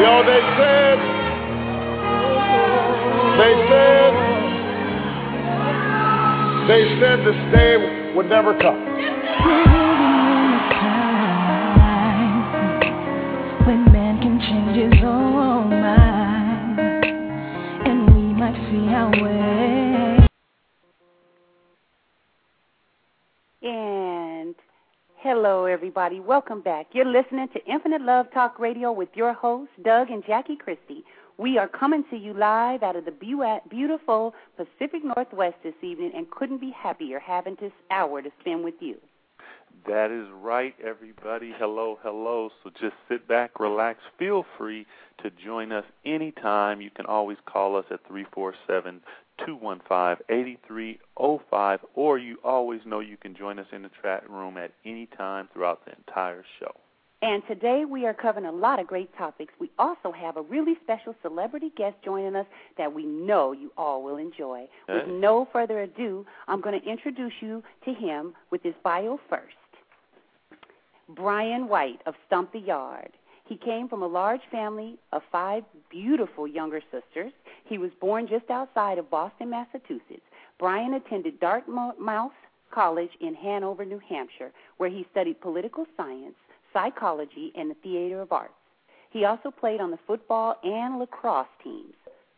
[0.00, 0.98] Yo, they said,
[3.36, 4.12] they said,
[6.68, 8.80] they said this day would never come.
[13.66, 16.78] when man can change his own mind,
[17.86, 20.26] and we might see our way.
[23.62, 24.54] And
[25.42, 26.20] hello, everybody.
[26.20, 26.88] Welcome back.
[26.92, 31.02] You're listening to Infinite Love Talk Radio with your hosts, Doug and Jackie Christie.
[31.38, 36.12] We are coming to you live out of the beau- beautiful Pacific Northwest this evening
[36.14, 38.96] and couldn't be happier having this hour to spend with you.
[39.86, 41.54] That is right, everybody.
[41.56, 42.50] Hello, hello.
[42.62, 44.86] So just sit back, relax, feel free
[45.22, 46.82] to join us anytime.
[46.82, 49.00] You can always call us at 347
[49.46, 54.72] 215 8305, or you always know you can join us in the chat room at
[54.84, 56.72] any time throughout the entire show.
[57.22, 59.52] And today we are covering a lot of great topics.
[59.60, 62.46] We also have a really special celebrity guest joining us
[62.78, 64.68] that we know you all will enjoy.
[64.88, 69.54] With no further ado, I'm going to introduce you to him with his bio first.
[71.14, 73.10] Brian White of Stomp the Yard.
[73.46, 77.32] He came from a large family of five beautiful younger sisters.
[77.70, 80.26] He was born just outside of Boston, Massachusetts.
[80.58, 82.32] Brian attended Dartmouth
[82.72, 86.34] College in Hanover, New Hampshire, where he studied political science,
[86.72, 88.52] psychology, and the theater of arts.
[89.10, 91.94] He also played on the football and lacrosse teams.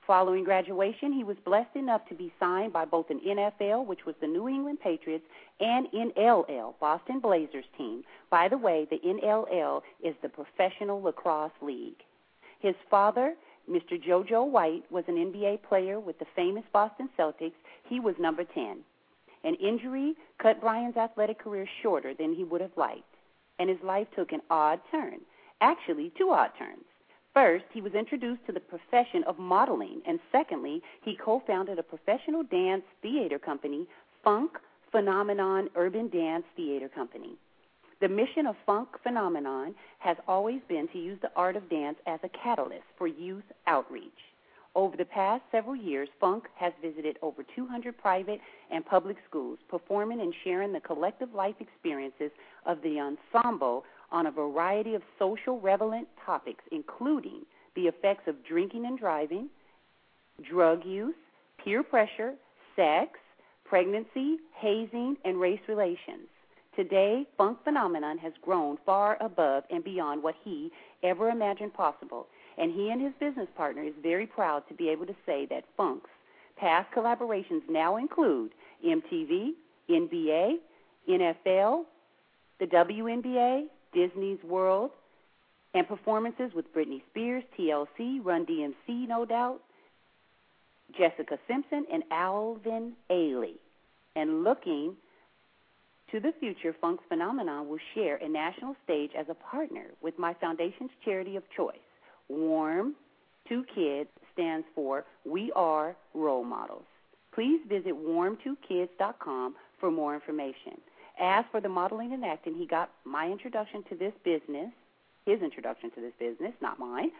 [0.06, 4.14] Following graduation, he was blessed enough to be signed by both an NFL, which was
[4.20, 5.24] the New England Patriots,
[5.60, 8.04] and NLL, Boston Blazers team.
[8.30, 12.02] By the way, the NLL is the Professional Lacrosse League.
[12.60, 13.34] His father,
[13.70, 14.02] Mr.
[14.02, 17.52] JoJo White, was an NBA player with the famous Boston Celtics.
[17.88, 18.78] He was number 10.
[19.44, 23.02] An injury cut Brian's athletic career shorter than he would have liked,
[23.58, 25.20] and his life took an odd turn.
[25.60, 26.84] Actually, two odd turns.
[27.34, 31.82] First, he was introduced to the profession of modeling, and secondly, he co founded a
[31.82, 33.86] professional dance theater company,
[34.22, 34.58] Funk
[34.90, 37.36] Phenomenon Urban Dance Theater Company.
[38.02, 42.18] The mission of Funk Phenomenon has always been to use the art of dance as
[42.24, 44.10] a catalyst for youth outreach.
[44.74, 48.40] Over the past several years, Funk has visited over 200 private
[48.72, 52.32] and public schools, performing and sharing the collective life experiences
[52.66, 57.42] of the ensemble on a variety of social relevant topics, including
[57.76, 59.48] the effects of drinking and driving,
[60.50, 61.14] drug use,
[61.62, 62.34] peer pressure,
[62.74, 63.20] sex,
[63.64, 66.26] pregnancy, hazing, and race relations.
[66.76, 70.70] Today, Funk Phenomenon has grown far above and beyond what he
[71.02, 75.04] ever imagined possible, and he and his business partner is very proud to be able
[75.06, 76.08] to say that Funk's
[76.56, 78.52] past collaborations now include
[78.86, 79.50] MTV,
[79.90, 80.54] NBA,
[81.08, 81.84] NFL,
[82.58, 84.92] the WNBA, Disney's World,
[85.74, 89.60] and performances with Britney Spears, TLC, Run DMC, no doubt,
[90.96, 93.56] Jessica Simpson, and Alvin Ailey.
[94.14, 94.94] And looking
[96.12, 100.34] to the future, Funk's Phenomenon will share a national stage as a partner with my
[100.34, 101.76] foundation's charity of choice.
[102.28, 102.94] Warm
[103.48, 106.84] Two Kids stands for We Are Role Models.
[107.34, 110.80] Please visit warm2kids.com for more information.
[111.18, 114.70] As for the modeling and acting, he got my introduction to this business,
[115.26, 117.10] his introduction to this business, not mine,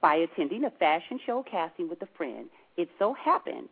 [0.00, 2.46] by attending a fashion show casting with a friend.
[2.76, 3.68] It so happened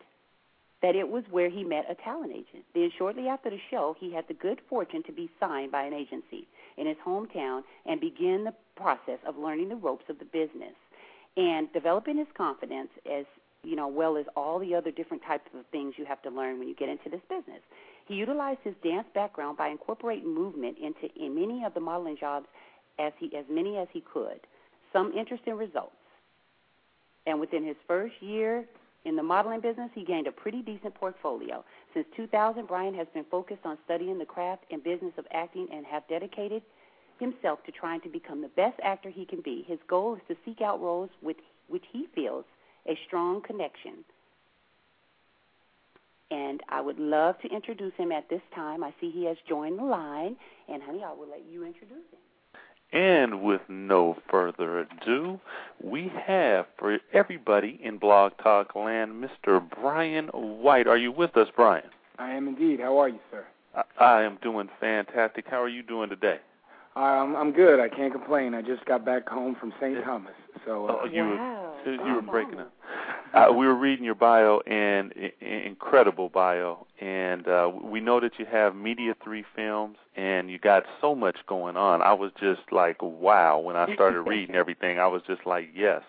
[0.82, 2.64] that it was where he met a talent agent.
[2.74, 5.92] Then, shortly after the show, he had the good fortune to be signed by an
[5.92, 10.74] agency in his hometown and begin the process of learning the ropes of the business
[11.36, 13.26] and developing his confidence as
[13.62, 16.58] you know, well as all the other different types of things you have to learn
[16.58, 17.60] when you get into this business.
[18.06, 22.46] He utilized his dance background by incorporating movement into in many of the modeling jobs
[22.98, 24.40] as he as many as he could.
[24.92, 25.92] Some interesting results.
[27.26, 28.64] And within his first year
[29.04, 31.64] in the modeling business, he gained a pretty decent portfolio.
[31.94, 35.86] Since 2000, Brian has been focused on studying the craft and business of acting and
[35.86, 36.62] have dedicated
[37.18, 39.64] himself to trying to become the best actor he can be.
[39.66, 41.36] His goal is to seek out roles with
[41.68, 42.44] which he feels
[42.86, 44.04] a strong connection
[46.30, 48.84] and I would love to introduce him at this time.
[48.84, 50.36] I see he has joined the line,
[50.68, 52.20] and honey, I will let you introduce him.
[52.92, 55.38] And with no further ado,
[55.82, 59.62] we have for everybody in Blog Talk Land, Mr.
[59.80, 60.88] Brian White.
[60.88, 61.84] Are you with us, Brian?
[62.18, 62.80] I am indeed.
[62.80, 63.44] How are you, sir?
[63.76, 65.44] I, I am doing fantastic.
[65.48, 66.38] How are you doing today?
[66.96, 67.78] Um, I'm good.
[67.78, 68.54] I can't complain.
[68.54, 70.02] I just got back home from St.
[70.04, 70.32] Thomas,
[70.66, 71.74] so uh, Oh, you wow.
[71.86, 72.72] were you were breaking up.
[73.32, 78.44] Uh, we were reading your bio and incredible bio, and uh, we know that you
[78.44, 82.02] have Media Three Films, and you got so much going on.
[82.02, 84.98] I was just like, wow, when I started reading everything.
[84.98, 86.02] I was just like, yes.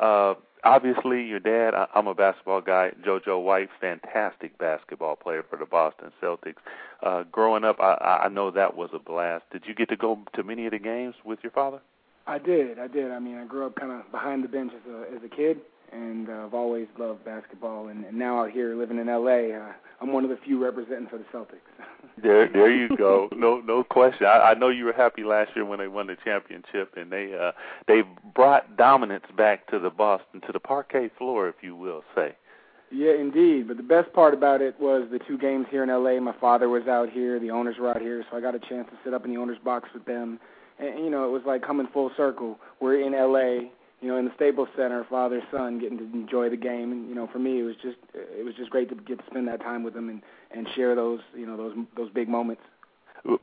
[0.00, 1.74] Uh, obviously, your dad.
[1.74, 2.92] I, I'm a basketball guy.
[3.04, 6.60] JoJo White, fantastic basketball player for the Boston Celtics.
[7.02, 9.44] Uh, growing up, I, I know that was a blast.
[9.50, 11.80] Did you get to go to many of the games with your father?
[12.28, 12.78] I did.
[12.78, 13.10] I did.
[13.10, 15.58] I mean, I grew up kind of behind the bench as a as a kid,
[15.92, 17.88] and uh, I've always loved basketball.
[17.88, 21.08] And, and now out here living in LA, uh, I'm one of the few representing
[21.08, 21.60] for the Celtics.
[22.22, 23.30] There, there you go.
[23.34, 24.26] No, no question.
[24.26, 27.32] I, I know you were happy last year when they won the championship, and they
[27.34, 27.52] uh,
[27.86, 28.02] they
[28.34, 32.36] brought dominance back to the Boston, to the parquet floor, if you will say.
[32.90, 33.68] yeah, indeed.
[33.68, 36.20] But the best part about it was the two games here in LA.
[36.20, 38.88] My father was out here, the owners were out here, so I got a chance
[38.90, 40.40] to sit up in the owners' box with them.
[40.78, 42.58] And you know, it was like coming full circle.
[42.80, 43.70] We're in LA,
[44.00, 46.92] you know, in the Staples Center, father son, getting to enjoy the game.
[46.92, 49.24] And you know, for me, it was just it was just great to get to
[49.26, 52.62] spend that time with them and and share those you know those those big moments.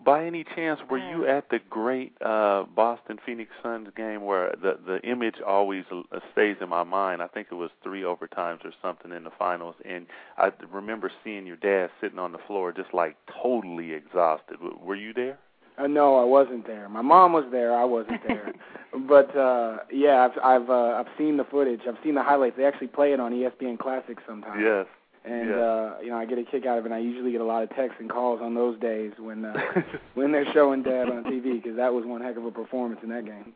[0.03, 4.79] By any chance, were you at the great uh, Boston Phoenix Suns game where the
[4.83, 7.21] the image always uh, stays in my mind?
[7.21, 11.45] I think it was three overtimes or something in the finals, and I remember seeing
[11.45, 14.57] your dad sitting on the floor, just like totally exhausted.
[14.81, 15.37] Were you there?
[15.77, 16.89] Uh, no, I wasn't there.
[16.89, 17.75] My mom was there.
[17.75, 18.53] I wasn't there.
[19.07, 21.81] but uh yeah, I've I've uh, I've seen the footage.
[21.87, 22.57] I've seen the highlights.
[22.57, 24.61] They actually play it on ESPN Classic sometimes.
[24.63, 24.85] Yes.
[25.23, 25.57] And yes.
[25.57, 26.87] uh you know, I get a kick out of it.
[26.87, 29.53] and I usually get a lot of texts and calls on those days when uh
[30.15, 33.09] when they're showing dad on TV because that was one heck of a performance in
[33.09, 33.53] that game.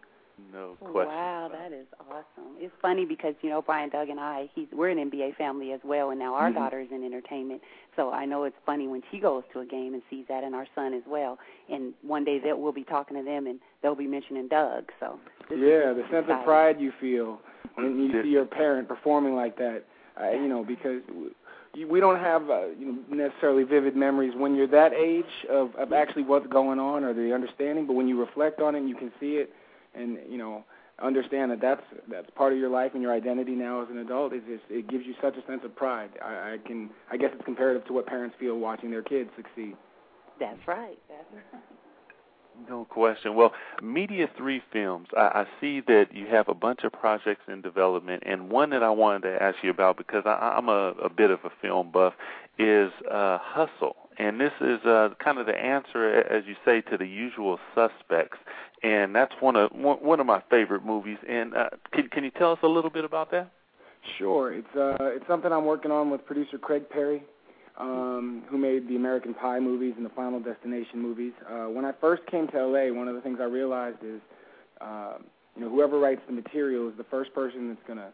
[0.53, 1.13] No question.
[1.13, 2.53] Wow, about that is awesome.
[2.57, 5.79] It's funny because you know Brian, Doug, and I, he's we're an NBA family as
[5.83, 6.85] well, and now our Mhm.
[6.85, 7.61] is in entertainment.
[7.95, 10.55] So I know it's funny when she goes to a game and sees that, and
[10.55, 11.37] our son as well.
[11.69, 14.91] And one day that we'll be talking to them, and they'll be mentioning Doug.
[14.99, 17.39] So Yeah, the sense of pride you feel
[17.75, 19.83] when you see your parent performing like that.
[20.21, 21.33] Uh, you know, because w-
[21.73, 25.73] you- we don't have uh, you know necessarily vivid memories when you're that age of
[25.75, 27.85] of actually what's going on or the understanding.
[27.87, 29.53] But when you reflect on it and you can see it,
[29.95, 30.63] and you know
[31.01, 34.33] understand that that's that's part of your life and your identity now as an adult,
[34.33, 36.11] it just it gives you such a sense of pride.
[36.23, 39.75] I, I can I guess it's comparative to what parents feel watching their kids succeed.
[40.39, 40.97] That's right.
[41.07, 41.63] That's right.
[42.69, 43.35] No question.
[43.35, 47.61] Well, Media 3 Films, I, I see that you have a bunch of projects in
[47.61, 51.09] development, and one that I wanted to ask you about because I, I'm a, a
[51.09, 52.13] bit of a film buff
[52.59, 53.95] is uh, Hustle.
[54.17, 58.37] And this is uh, kind of the answer, as you say, to the usual suspects.
[58.83, 61.17] And that's one of one, of my favorite movies.
[61.27, 63.51] And uh, can, can you tell us a little bit about that?
[64.17, 67.23] Sure, it's uh it's something I'm working on with producer Craig Perry,
[67.77, 71.33] um, who made the American Pie movies and the Final Destination movies.
[71.47, 74.19] Uh, when I first came to LA, one of the things I realized is,
[74.81, 75.17] uh,
[75.55, 78.11] you know, whoever writes the material is the first person that's gonna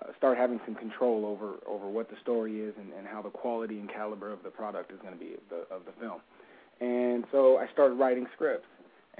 [0.00, 3.30] uh, start having some control over over what the story is and, and how the
[3.30, 6.20] quality and caliber of the product is going to be of the of the film.
[6.80, 8.68] And so I started writing scripts,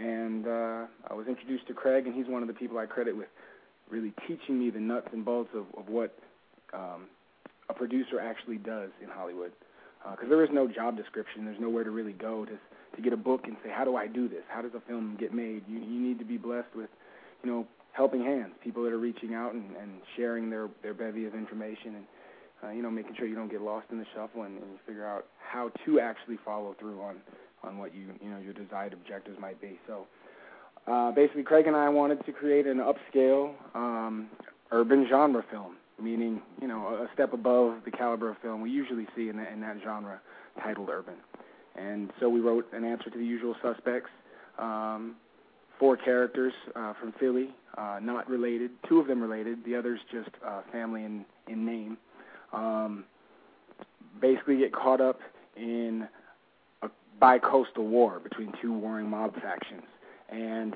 [0.01, 3.17] and uh, I was introduced to Craig, and he's one of the people I credit
[3.17, 3.29] with
[3.91, 6.17] really teaching me the nuts and bolts of, of what
[6.73, 7.07] um,
[7.69, 9.53] a producer actually does in Hollywood.
[10.11, 11.45] Because there is no job description.
[11.45, 12.53] There's nowhere to really go to
[12.97, 14.43] to get a book and say, how do I do this?
[14.49, 15.63] How does a film get made?
[15.69, 16.89] You you need to be blessed with,
[17.45, 21.27] you know, helping hands, people that are reaching out and, and sharing their their bevy
[21.27, 22.05] of information and
[22.65, 25.07] uh, you know making sure you don't get lost in the shuffle and, and figure
[25.07, 27.17] out how to actually follow through on
[27.63, 29.79] on what you you know your desired objectives might be.
[29.87, 30.07] So
[30.87, 34.29] uh, basically, Craig and I wanted to create an upscale um,
[34.73, 39.07] urban genre film, meaning you know a step above the caliber of film we usually
[39.17, 40.21] see in, the, in that genre
[40.63, 41.15] titled urban.
[41.77, 44.11] And so we wrote an answer to the usual suspects.
[44.59, 45.17] Um,
[45.79, 48.71] four characters uh, from Philly, uh, not related.
[48.89, 49.65] Two of them related.
[49.65, 51.99] The others just uh, family in in name.
[52.53, 53.05] Um,
[54.21, 55.21] basically, get caught up
[55.57, 56.09] in
[57.21, 59.85] bi-coastal war between two warring mob factions,
[60.31, 60.75] and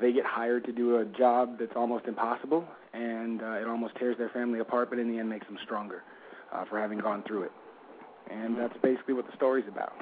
[0.00, 4.18] they get hired to do a job that's almost impossible, and uh, it almost tears
[4.18, 6.02] their family apart, but in the end makes them stronger
[6.52, 7.52] uh, for having gone through it.
[8.30, 9.92] And that's basically what the story's about.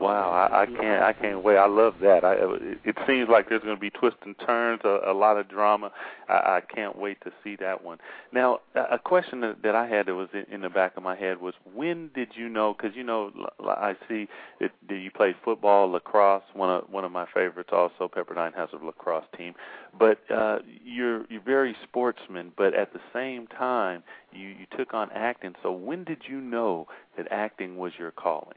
[0.00, 1.56] Wow, I, I can't, I can't wait.
[1.56, 2.24] I love that.
[2.24, 2.36] I,
[2.84, 5.90] it, seems like there's going to be twists and turns, a, a lot of drama.
[6.28, 7.98] I, I can't wait to see that one.
[8.32, 11.16] Now, a question that, that I had that was in, in the back of my
[11.16, 12.74] head was, when did you know?
[12.74, 14.28] Because you know, I see
[14.60, 16.44] that, that you play football, lacrosse.
[16.54, 19.54] One of one of my favorites, also Pepperdine has a lacrosse team.
[19.98, 25.10] But uh, you're you're very sportsman, but at the same time, you you took on
[25.12, 25.54] acting.
[25.60, 26.86] So when did you know
[27.16, 28.54] that acting was your calling?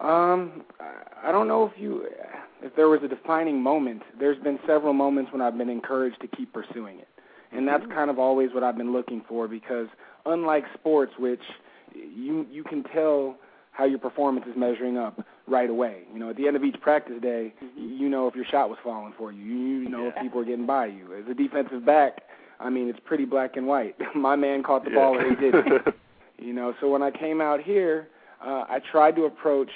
[0.00, 0.64] Um,
[1.22, 2.06] I don't know if you,
[2.62, 4.02] if there was a defining moment.
[4.18, 7.08] There's been several moments when I've been encouraged to keep pursuing it,
[7.52, 7.92] and that's mm-hmm.
[7.92, 9.48] kind of always what I've been looking for.
[9.48, 9.86] Because
[10.26, 11.40] unlike sports, which
[11.94, 13.36] you you can tell
[13.72, 16.02] how your performance is measuring up right away.
[16.12, 17.96] You know, at the end of each practice day, mm-hmm.
[17.96, 19.42] you know if your shot was falling for you.
[19.42, 21.14] You know if people are getting by you.
[21.14, 22.18] As a defensive back,
[22.60, 23.96] I mean, it's pretty black and white.
[24.14, 24.96] My man caught the yeah.
[24.96, 25.94] ball or he didn't.
[26.38, 28.08] you know, so when I came out here
[28.44, 29.70] uh, I tried to approach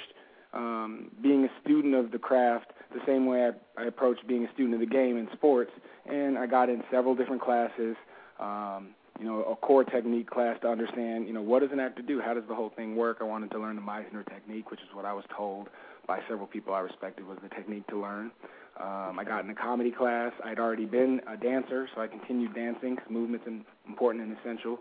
[0.53, 4.53] um, being a student of the craft the same way I, I approached being a
[4.53, 5.71] student of the game in sports,
[6.05, 7.95] and I got in several different classes.
[8.39, 8.89] Um,
[9.19, 12.19] you know, a core technique class to understand, you know, what does an actor do?
[12.19, 13.17] How does the whole thing work?
[13.21, 15.67] I wanted to learn the Meisner technique, which is what I was told
[16.07, 18.31] by several people I respected was the technique to learn.
[18.79, 20.31] Um, I got in a comedy class.
[20.43, 23.45] I'd already been a dancer, so I continued dancing because movement's
[23.87, 24.79] important and essential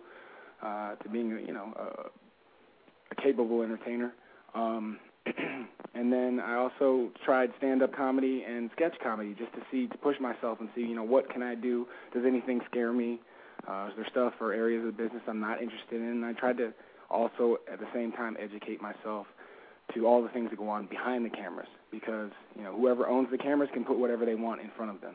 [0.63, 2.09] uh, to being, you know, a,
[3.11, 4.13] a capable entertainer.
[4.55, 4.99] Um,
[5.95, 10.17] and then I also tried stand-up comedy and sketch comedy just to see to push
[10.21, 11.87] myself and see, you know, what can I do?
[12.15, 13.21] Does anything scare me?
[13.69, 16.09] Uh, is there stuff or areas of the business I'm not interested in?
[16.09, 16.73] And I tried to
[17.11, 19.27] also at the same time educate myself
[19.95, 23.29] to all the things that go on behind the cameras because you know whoever owns
[23.31, 25.15] the cameras can put whatever they want in front of them.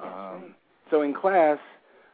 [0.00, 0.54] Um,
[0.90, 1.58] so in class,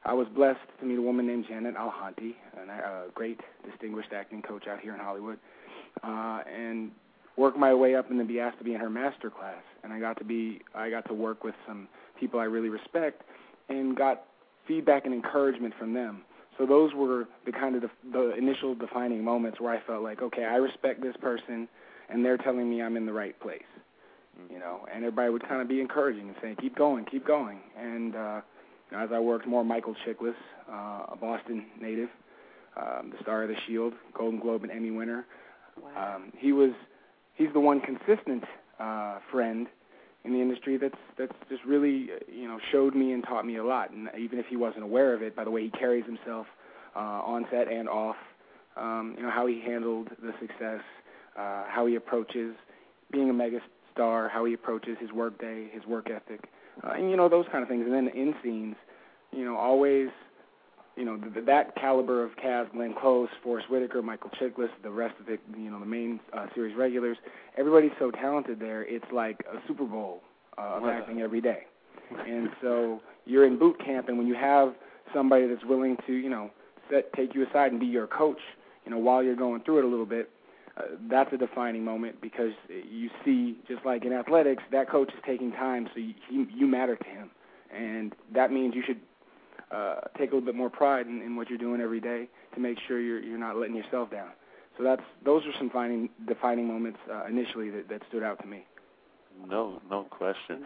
[0.04, 4.66] I was blessed to meet a woman named Janet Alhanti, a great distinguished acting coach
[4.66, 5.38] out here in Hollywood,
[6.02, 6.90] uh, and
[7.37, 9.62] work my way up and then be asked to be in her master class.
[9.85, 13.23] And I got to be, I got to work with some people I really respect,
[13.68, 14.25] and got
[14.66, 16.23] feedback and encouragement from them.
[16.59, 20.21] So those were the kind of the, the initial defining moments where I felt like,
[20.21, 21.68] okay, I respect this person,
[22.09, 23.62] and they're telling me I'm in the right place.
[24.50, 27.61] You know, and everybody would kind of be encouraging and saying, keep going, keep going.
[27.78, 28.40] And uh,
[28.95, 30.35] as I worked more, Michael Chiklis,
[30.71, 32.09] uh, a Boston native,
[32.77, 35.27] um, the star of The Shield, Golden Globe and Emmy winner.
[35.81, 36.17] Wow.
[36.17, 36.71] Um, he was
[37.35, 38.45] he's the one consistent
[38.79, 39.67] uh, friend
[40.25, 43.65] in the industry that's that's just really you know showed me and taught me a
[43.65, 43.91] lot.
[43.91, 46.47] And even if he wasn't aware of it, by the way he carries himself
[46.95, 48.17] uh, on set and off,
[48.77, 50.83] um, you know how he handled the success,
[51.39, 52.55] uh, how he approaches
[53.11, 53.61] being a mega
[53.93, 56.49] star, how he approaches his work day, his work ethic,
[56.85, 57.85] uh, and you know those kind of things.
[57.85, 58.76] And then in scenes,
[59.33, 60.09] you know always
[60.97, 65.14] you know, the, that caliber of cast, Glenn Close, Forest Whitaker, Michael Chiklis, the rest
[65.19, 67.17] of the, you know, the main uh, series regulars,
[67.57, 68.83] everybody's so talented there.
[68.83, 70.23] It's like a Super Bowl
[70.59, 71.62] uh, of acting every day.
[72.26, 74.75] And so you're in boot camp, and when you have
[75.14, 76.50] somebody that's willing to, you know,
[76.91, 78.41] set, take you aside and be your coach,
[78.85, 80.29] you know, while you're going through it a little bit,
[80.76, 85.21] uh, that's a defining moment because you see, just like in athletics, that coach is
[85.26, 87.31] taking time, so you, you, you matter to him,
[87.75, 89.00] and that means you should
[89.71, 92.61] uh, take a little bit more pride in, in what you're doing every day to
[92.61, 94.31] make sure you're you're not letting yourself down.
[94.79, 98.47] So that's those are some defining defining moments uh, initially that, that stood out to
[98.47, 98.64] me.
[99.47, 100.64] No, no question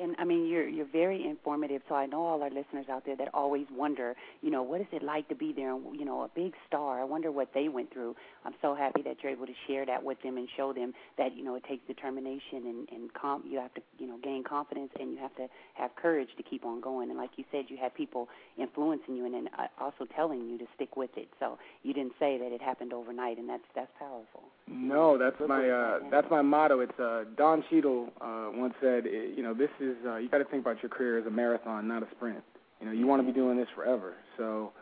[0.00, 1.82] and I mean you're you're very informative.
[1.88, 4.86] So I know all our listeners out there that always wonder, you know, what is
[4.92, 5.76] it like to be there?
[5.92, 7.00] You know, a big star.
[7.00, 8.16] I wonder what they went through.
[8.44, 11.36] I'm so happy that you're able to share that with them and show them that
[11.36, 14.90] you know it takes determination and and com- you have to you know gain confidence
[14.98, 17.10] and you have to have courage to keep on going.
[17.10, 18.28] And like you said, you had people
[18.58, 21.28] influencing you and then uh, also telling you to stick with it.
[21.40, 24.42] So you didn't say that it happened overnight, and that's that's powerful.
[24.66, 26.80] No, that's my uh, that's my motto.
[26.80, 30.44] It's uh, Don Cheadle uh, once said, you know, this is uh, you got to
[30.44, 32.42] think about your career as a marathon, not a sprint.
[32.80, 34.14] You know, you want to be doing this forever.
[34.36, 34.72] So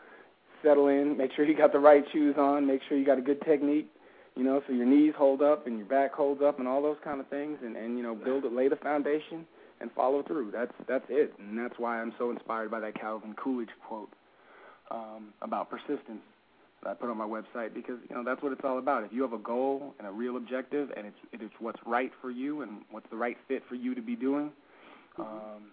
[0.63, 3.21] settle in, make sure you got the right shoes on, make sure you got a
[3.21, 3.89] good technique.
[4.35, 6.97] You know, so your knees hold up and your back holds up and all those
[7.03, 9.47] kind of things, and and you know, build it, lay the foundation,
[9.81, 10.51] and follow through.
[10.51, 14.13] That's that's it, and that's why I'm so inspired by that Calvin Coolidge quote
[14.91, 16.21] um, about persistence
[16.83, 19.03] that I put on my website because you know that's what it's all about.
[19.03, 22.29] If you have a goal and a real objective, and it's it's what's right for
[22.29, 24.51] you and what's the right fit for you to be doing,
[25.19, 25.71] um,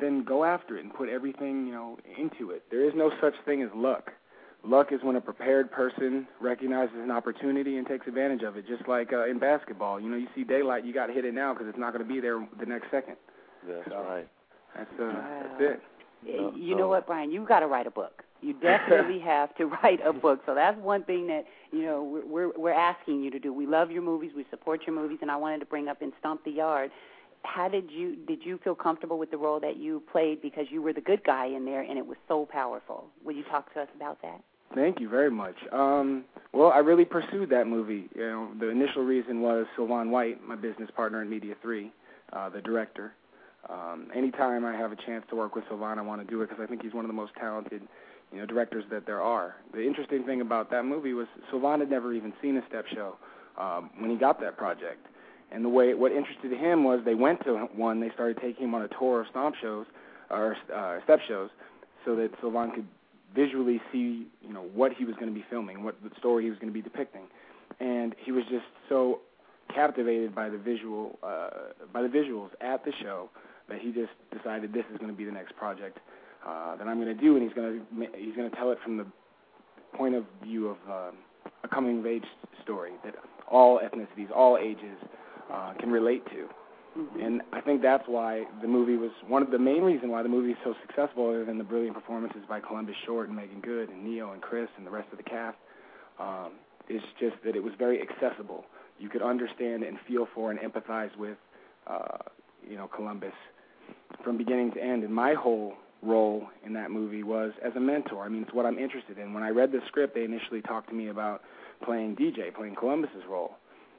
[0.00, 2.64] then go after it and put everything you know into it.
[2.70, 4.12] There is no such thing as luck.
[4.66, 8.66] Luck is when a prepared person recognizes an opportunity and takes advantage of it.
[8.66, 11.34] Just like uh, in basketball, you know, you see daylight, you got to hit it
[11.34, 13.16] now because it's not going to be there the next second.
[13.68, 14.28] That's so, right.
[14.74, 15.42] That's uh, wow.
[15.42, 15.82] that's it.
[16.56, 17.30] You know what, Brian?
[17.30, 20.40] You got to write a book You definitely have to write a book.
[20.46, 23.52] So that's one thing that you know we're we're asking you to do.
[23.52, 24.32] We love your movies.
[24.34, 26.90] We support your movies, and I wanted to bring up in Stomp the Yard.
[27.44, 30.82] How did you did you feel comfortable with the role that you played because you
[30.82, 33.06] were the good guy in there and it was so powerful?
[33.24, 34.42] Will you talk to us about that?
[34.74, 35.54] Thank you very much.
[35.70, 38.08] Um, well, I really pursued that movie.
[38.14, 41.92] You know, the initial reason was Sylvan White, my business partner in Media Three,
[42.32, 43.12] uh, the director.
[43.68, 46.48] Um, anytime I have a chance to work with Sylvan, I want to do it
[46.48, 47.82] because I think he's one of the most talented,
[48.32, 49.56] you know, directors that there are.
[49.72, 53.16] The interesting thing about that movie was Sylvan had never even seen a step show
[53.58, 55.06] um, when he got that project.
[55.52, 58.74] And the way what interested him was they went to one, they started taking him
[58.74, 59.86] on a tour of stomp shows
[60.30, 61.50] or uh, step shows,
[62.04, 62.86] so that Sylvan could
[63.34, 66.50] visually see, you know, what he was going to be filming, what the story he
[66.50, 67.22] was going to be depicting,
[67.80, 69.20] and he was just so
[69.72, 71.50] captivated by the visual, uh,
[71.92, 73.28] by the visuals at the show
[73.68, 75.98] that he just decided this is going to be the next project
[76.46, 78.78] uh, that I'm going to do, and he's going to he's going to tell it
[78.82, 79.06] from the
[79.94, 81.10] point of view of uh,
[81.62, 82.24] a coming of age
[82.62, 83.14] story that
[83.48, 84.98] all ethnicities, all ages
[85.52, 86.48] uh, can relate to.
[86.98, 87.20] Mm-hmm.
[87.20, 90.28] And I think that's why the movie was one of the main reason why the
[90.28, 93.88] movie is so successful, other than the brilliant performances by Columbus Short and Meagan Good
[93.88, 95.56] and Ne-Yo and Chris and the rest of the cast.
[96.20, 96.52] Um,
[96.88, 98.64] is just that it was very accessible.
[98.98, 101.36] You could understand and feel for and empathize with,
[101.86, 102.18] uh,
[102.68, 103.32] you know, Columbus
[104.22, 105.02] from beginning to end.
[105.02, 108.24] And my whole role in that movie was as a mentor.
[108.24, 109.32] I mean, it's what I'm interested in.
[109.32, 111.42] When I read the script, they initially talked to me about
[111.82, 113.56] playing DJ, playing Columbus's role,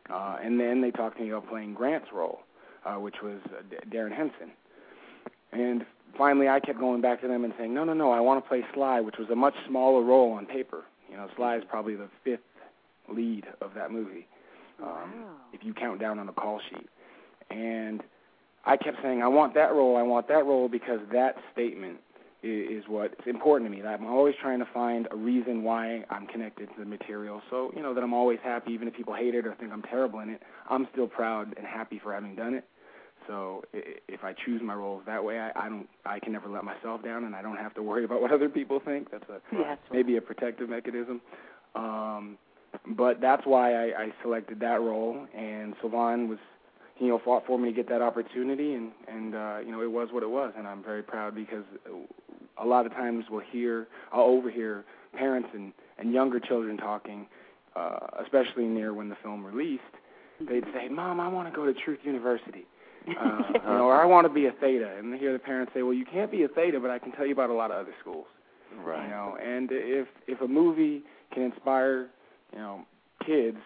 [0.10, 2.40] uh, and then they talked to me about playing Grant's role
[2.86, 4.52] uh, which was uh, D- Darrin Henson.
[5.52, 5.86] And
[6.18, 8.48] finally, I kept going back to them and saying, no, no, no, I want to
[8.48, 10.84] play Sly, which was a much smaller role on paper.
[11.10, 12.40] You know, Sly is probably the fifth
[13.10, 14.28] lead of that movie,
[14.82, 15.36] um, wow.
[15.54, 16.90] if you count down on the call sheet.
[17.50, 18.02] And
[18.66, 22.00] I kept saying, I want that role, I want that role, because that statement
[22.46, 23.86] is, is what's important to me.
[23.86, 27.82] I'm always trying to find a reason why I'm connected to the material, so you
[27.82, 30.30] know that I'm always happy, even if people hate it or think I'm terrible in
[30.30, 30.42] it.
[30.70, 32.66] I'm still proud and happy for having done it.
[33.28, 36.64] So if I choose my roles that way, I, I don't, I can never let
[36.64, 39.10] myself down, and I don't have to worry about what other people think.
[39.10, 41.22] That's a yeah, maybe a protective mechanism.
[41.74, 42.38] Um,
[42.88, 46.38] but that's why I, I selected that role, and Sylvan was,
[47.00, 49.92] you know, fought for me to get that opportunity, and and uh, you know it
[49.92, 51.64] was what it was, and I'm very proud because
[52.62, 57.28] a lot of times we'll hear, I'll overhear parents and and younger children talking,
[57.76, 59.84] uh, especially near when the film released.
[60.40, 62.66] They'd say, "Mom, I want to go to Truth University."
[63.08, 65.82] uh, you know, or I want to be a theta, and hear the parents say,
[65.82, 67.78] "Well, you can't be a theta, but I can tell you about a lot of
[67.78, 68.26] other schools."
[68.84, 69.04] Right.
[69.04, 71.04] You know, and if if a movie
[71.34, 72.10] can inspire,
[72.52, 72.86] you know,
[73.26, 73.58] kids,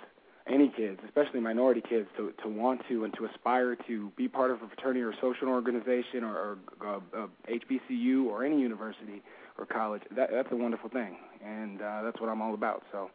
[0.50, 4.52] any kids, especially minority kids, to to want to and to aspire to be part
[4.52, 9.22] of a fraternity or social organization or, or uh, uh, HBCU or any university
[9.58, 12.84] or college, that that's a wonderful thing, and uh, that's what I'm all about.
[12.92, 13.12] So,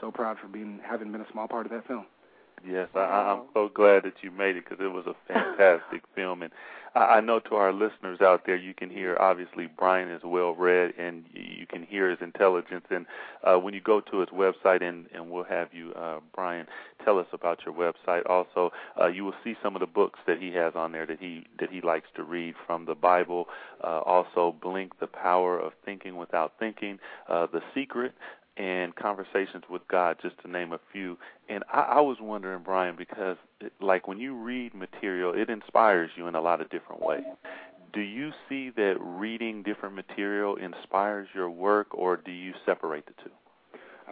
[0.00, 2.06] so proud for being having been a small part of that film.
[2.66, 6.42] Yes, I, I'm so glad that you made it because it was a fantastic film,
[6.42, 6.50] and
[6.94, 10.54] I, I know to our listeners out there, you can hear obviously Brian is well
[10.54, 12.86] read, and you can hear his intelligence.
[12.90, 13.04] And
[13.42, 16.66] uh, when you go to his website, and and we'll have you, uh, Brian,
[17.04, 18.22] tell us about your website.
[18.30, 21.20] Also, uh, you will see some of the books that he has on there that
[21.20, 23.46] he that he likes to read from the Bible.
[23.82, 26.98] Uh, also, Blink: The Power of Thinking Without Thinking,
[27.28, 28.14] uh, The Secret,
[28.56, 31.18] and conversations with God, just to name a few.
[31.48, 36.10] And I, I was wondering, Brian, because it, like when you read material, it inspires
[36.16, 37.24] you in a lot of different ways.
[37.92, 43.12] Do you see that reading different material inspires your work, or do you separate the
[43.22, 43.30] two?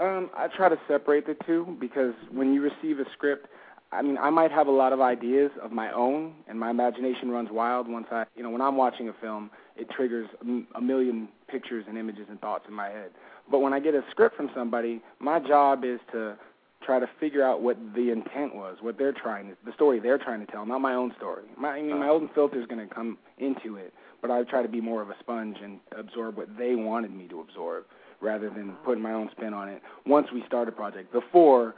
[0.00, 3.46] Um, I try to separate the two because when you receive a script,
[3.92, 7.30] I mean, I might have a lot of ideas of my own, and my imagination
[7.30, 10.28] runs wild once I, you know, when I'm watching a film, it triggers
[10.74, 13.10] a million pictures and images and thoughts in my head.
[13.50, 16.36] But when I get a script from somebody, my job is to
[16.82, 20.18] try to figure out what the intent was, what they're trying to, the story they're
[20.18, 21.44] trying to tell, not my own story.
[21.58, 24.62] My, I mean, my own filter is going to come into it, but I try
[24.62, 27.84] to be more of a sponge and absorb what they wanted me to absorb,
[28.20, 29.82] rather than putting my own spin on it.
[30.06, 31.74] Once we start a project, before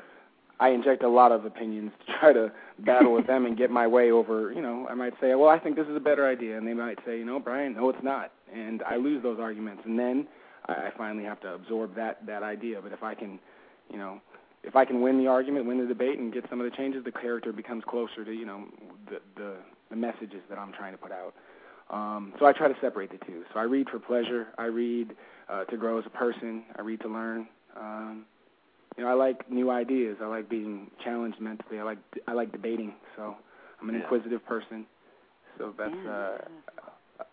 [0.65, 3.87] I inject a lot of opinions to try to battle with them and get my
[3.87, 4.51] way over.
[4.51, 6.73] You know, I might say, well, I think this is a better idea, and they
[6.73, 10.27] might say, you know, Brian, no, it's not, and I lose those arguments, and then
[10.67, 12.81] I finally have to absorb that that idea.
[12.81, 13.39] But if I can,
[13.91, 14.23] you know,
[14.63, 17.05] if I can win the argument, win the debate, and get some of the changes,
[17.05, 18.65] the character becomes closer to you know
[19.11, 19.57] the the,
[19.91, 21.35] the messages that I'm trying to put out.
[21.91, 23.43] Um, so I try to separate the two.
[23.53, 24.47] So I read for pleasure.
[24.57, 25.15] I read
[25.51, 26.65] uh, to grow as a person.
[26.79, 27.47] I read to learn.
[27.79, 28.25] Um,
[28.97, 30.19] you know, I like new ideas.
[30.23, 31.79] I like being challenged mentally.
[31.79, 32.95] I like I like debating.
[33.17, 33.37] So
[33.81, 34.03] I'm an Yeah.
[34.03, 34.87] inquisitive person.
[35.59, 36.11] So that's Yeah.
[36.11, 36.39] uh,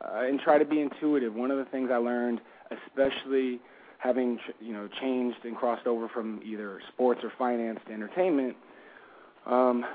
[0.04, 1.34] uh, and try to be intuitive.
[1.36, 3.60] One of the things I learned, especially
[3.98, 8.56] having you know changed and crossed over from either sports or finance to entertainment
[9.46, 9.86] um,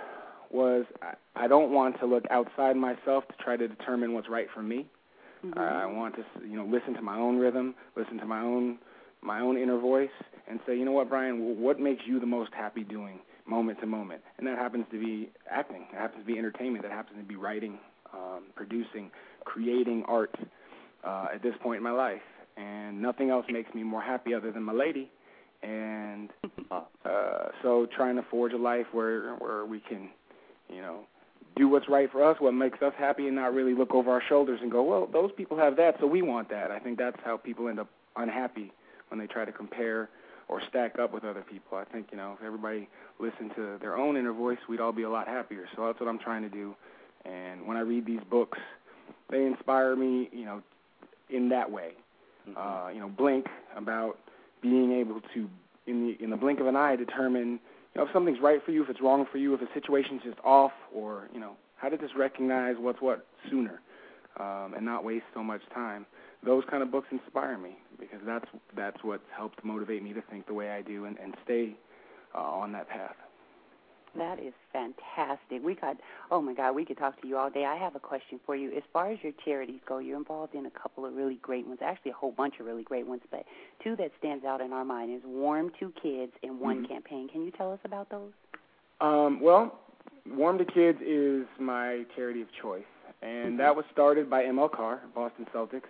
[0.51, 4.49] was I, I don't want to look outside myself to try to determine what's right
[4.55, 4.87] for me.
[5.45, 5.59] Mm-hmm.
[5.59, 8.79] I want to you know listen to my own rhythm, listen to my own
[9.27, 10.09] my own inner voice,
[10.49, 13.87] and say, you know what, Brian, what makes you the most happy doing moment to
[13.87, 14.23] moment?
[14.39, 15.87] And that happens to be acting.
[15.93, 16.85] It happens to be entertainment.
[16.85, 17.79] That happens to be writing,
[18.15, 19.11] um, producing,
[19.45, 20.35] creating art
[21.05, 22.23] uh, at this point in my life.
[22.57, 25.11] And nothing else makes me more happy other than my lady.
[25.63, 26.31] And
[26.71, 30.11] uh, so, trying to forge a life where where we can,
[30.71, 31.01] you know,
[31.57, 34.23] do what's right for us, what makes us happy, and not really look over our
[34.29, 36.71] shoulders and go, well, those people have that, so we want that.
[36.71, 38.73] I think that's how people end up unhappy
[39.09, 40.09] when they try to compare
[40.49, 41.77] or stack up with other people.
[41.77, 42.89] I think, you know, if everybody
[43.19, 45.67] listened to their own inner voice, we'd all be a lot happier.
[45.75, 46.75] So that's what I'm trying to do.
[47.25, 48.59] And when I read these books,
[49.31, 50.63] they inspire me, you know,
[51.31, 51.93] in that way.
[52.49, 52.57] Mm-hmm.
[52.57, 54.19] Uh, you know, Blink about
[54.63, 55.49] being able to
[55.87, 57.61] in the in the blink of an eye determine
[57.95, 60.23] you know if something's right for you, if it's wrong for you, if a situation's
[60.25, 63.81] just off, or you know how to just recognize what's what sooner,
[64.41, 66.07] um, and not waste so much time.
[66.45, 70.47] Those kind of books inspire me because that's that's what helped motivate me to think
[70.47, 71.75] the way I do and, and stay
[72.35, 73.17] uh, on that path.
[74.17, 75.63] That is fantastic.
[75.63, 75.97] We got,
[76.31, 77.65] oh my God, we could talk to you all day.
[77.65, 78.75] I have a question for you.
[78.75, 81.81] As far as your charities go, you're involved in a couple of really great ones,
[81.83, 83.45] actually a whole bunch of really great ones, but
[83.85, 86.89] two that stands out in our mind is Warm to Kids and One Mhm.
[86.89, 87.29] Campaign.
[87.29, 88.33] Can you tell us about those?
[89.01, 89.79] Um, well,
[90.31, 92.87] Warm to Kids is my charity of choice,
[93.21, 95.89] and that was started by ML Carr, Boston Celtics.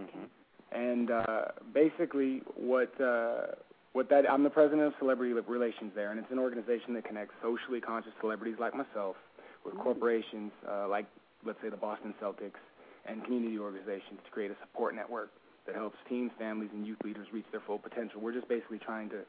[0.00, 0.28] Mhm.
[0.74, 3.54] And uh, basically, what uh,
[3.92, 7.34] what that I'm the president of Celebrity Relations there, and it's an organization that connects
[7.40, 9.16] socially conscious celebrities like myself
[9.64, 11.06] with corporations uh, like,
[11.46, 12.60] let's say, the Boston Celtics
[13.06, 15.30] and community organizations to create a support network
[15.66, 18.20] that helps teens, families, and youth leaders reach their full potential.
[18.20, 19.22] We're just basically trying to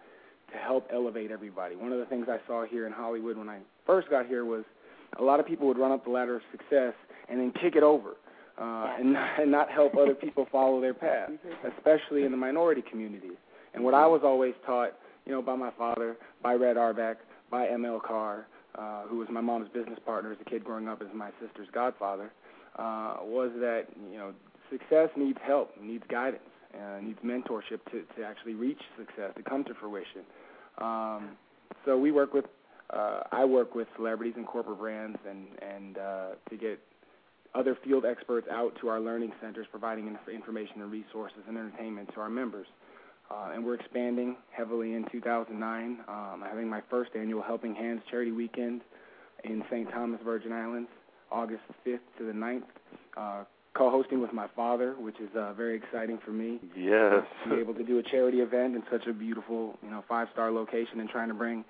[0.52, 1.76] to help elevate everybody.
[1.76, 4.64] One of the things I saw here in Hollywood when I first got here was
[5.18, 6.94] a lot of people would run up the ladder of success
[7.30, 8.12] and then kick it over.
[8.58, 11.30] Uh, and, not, and not help other people follow their path,
[11.78, 13.38] especially in the minority communities.
[13.74, 14.94] And what I was always taught,
[15.26, 17.18] you know, by my father, by Red Auerbach,
[17.52, 18.00] by M.L.
[18.00, 21.32] Carr, uh, who was my mom's business partner as a kid growing up as my
[21.42, 22.32] sister's godfather,
[22.78, 24.34] uh, was that, you know,
[24.70, 29.64] success needs help, needs guidance, uh, needs mentorship to, to actually reach success, to come
[29.64, 30.22] to fruition.
[30.78, 31.38] Um,
[31.86, 32.46] so we work with,
[32.90, 36.80] uh, I work with celebrities and corporate brands and, and uh, to get
[37.56, 42.10] other field experts out to our learning centers, providing inf- information and resources and entertainment
[42.14, 42.68] to our members.
[43.32, 46.00] Uh, and we're expanding heavily in 2009.
[46.08, 48.82] Um, having my first annual Helping Hands Charity Weekend
[49.44, 49.90] in St.
[49.92, 50.90] Thomas, Virgin Islands,
[51.32, 52.64] August 5th to the 9th.
[53.18, 56.60] Uh, co-hosting with my father, which is uh, very exciting for me.
[56.78, 57.26] Yes.
[57.44, 60.52] To be able to do a charity event in such a beautiful, you know, five-star
[60.52, 61.66] location, and trying to bring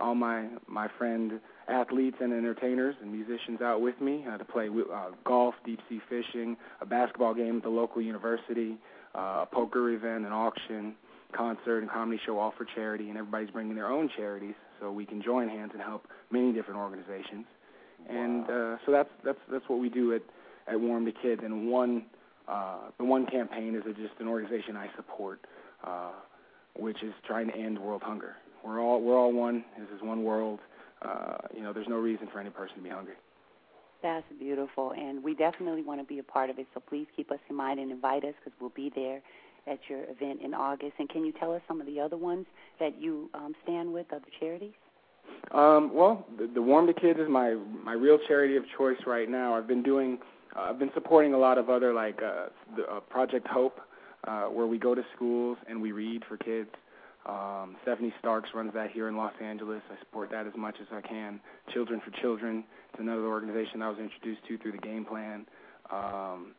[0.00, 4.68] all my my friend athletes and entertainers and musicians out with me uh, to play
[4.68, 8.76] uh, golf, deep sea fishing, a basketball game at the local university,
[9.14, 10.94] uh, a poker event, an auction,
[11.32, 13.08] concert, and comedy show, all for charity.
[13.08, 16.80] And everybody's bringing their own charities, so we can join hands and help many different
[16.80, 17.46] organizations.
[18.08, 20.22] And uh, so that's that's that's what we do at
[20.66, 21.42] at Warm to Kids.
[21.44, 22.06] And one
[22.48, 25.44] uh, the one campaign is just an organization I support,
[25.84, 26.10] uh,
[26.76, 28.36] which is trying to end world hunger.
[28.64, 29.64] We're all we're all one.
[29.78, 30.60] This is one world.
[31.02, 33.14] Uh, you know, there's no reason for any person to be hungry.
[34.02, 36.66] That's beautiful, and we definitely want to be a part of it.
[36.74, 39.20] So please keep us in mind and invite us because we'll be there
[39.66, 40.94] at your event in August.
[40.98, 42.46] And can you tell us some of the other ones
[42.80, 44.72] that you um, stand with, other charities?
[45.52, 49.28] Um, well, the, the Warm to Kids is my my real charity of choice right
[49.28, 49.54] now.
[49.54, 50.18] I've been doing,
[50.56, 52.46] uh, I've been supporting a lot of other like uh,
[52.76, 53.80] the, uh, Project Hope,
[54.26, 56.70] uh, where we go to schools and we read for kids.
[57.24, 59.82] Um, Stephanie Starks runs that here in Los Angeles.
[59.90, 61.40] I support that as much as I can.
[61.72, 65.46] Children for Children, it's another organization I was introduced to through the game plan.
[65.92, 66.54] Um,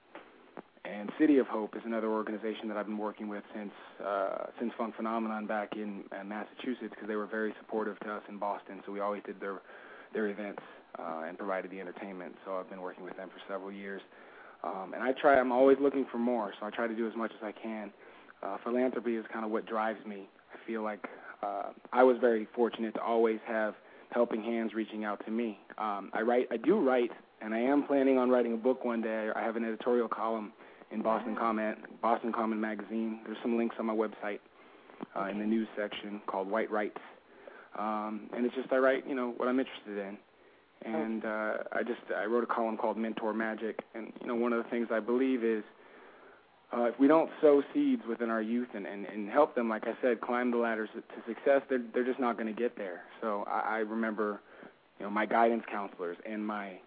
[0.86, 3.72] and City of Hope is another organization that I've been working with since
[4.06, 8.22] uh, since Funk Phenomenon back in uh, Massachusetts because they were very supportive to us
[8.28, 8.82] in Boston.
[8.86, 9.62] So we always did their
[10.14, 10.62] their events
[11.00, 12.36] uh, and provided the entertainment.
[12.46, 14.02] So I've been working with them for several years.
[14.64, 15.40] Um, and I try.
[15.40, 16.54] I'm always looking for more.
[16.60, 17.92] So I try to do as much as I can.
[18.42, 20.28] Uh, philanthropy is kind of what drives me.
[20.68, 21.06] Feel like
[21.42, 23.76] uh, I was very fortunate to always have
[24.12, 25.60] helping hands reaching out to me.
[25.78, 26.48] Um, I write.
[26.52, 29.30] I do write, and I am planning on writing a book one day.
[29.36, 30.54] I have an editorial column
[30.92, 33.20] in Boston Comment, Boston Common Magazine.
[33.26, 34.40] There's some links on my website
[35.16, 37.02] uh, in the news section called White Rights,
[37.78, 40.18] um, and it's just I write, you know, what I'm interested in.
[40.86, 44.54] And uh, I just I wrote a column called Mentor Magic, and you know, one
[44.54, 45.64] of the things I believe is
[46.76, 49.84] uh, if we don't sow seeds within our youth and, and, and help them, like
[49.86, 53.02] I said, climb the ladders to success, they're they're just not going to get there.
[53.22, 54.42] So I, I remember,
[55.00, 56.80] you know, my guidance counselors and my,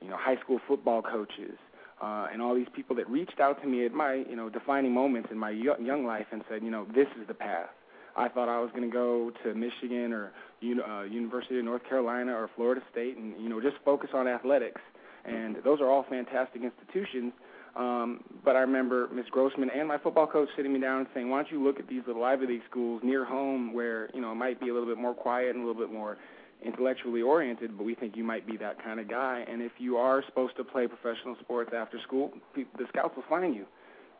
[0.00, 1.58] you know, high school football coaches,
[2.00, 4.92] uh, and all these people that reached out to me at my, you know, defining
[4.92, 7.68] moments in my young life and said, you know, this is the path.
[8.16, 12.32] I thought I was going to go to Michigan or uh, University of North Carolina
[12.32, 14.80] or Florida State and you know just focus on athletics.
[15.24, 17.32] And those are all fantastic institutions.
[17.78, 21.30] Um, but I remember Miss Grossman and my football coach sitting me down and saying,
[21.30, 24.32] "Why don't you look at these little Ivy League schools near home, where you know
[24.32, 26.18] it might be a little bit more quiet and a little bit more
[26.60, 29.44] intellectually oriented, but we think you might be that kind of guy.
[29.48, 33.54] And if you are supposed to play professional sports after school, the scouts will find
[33.54, 33.64] you."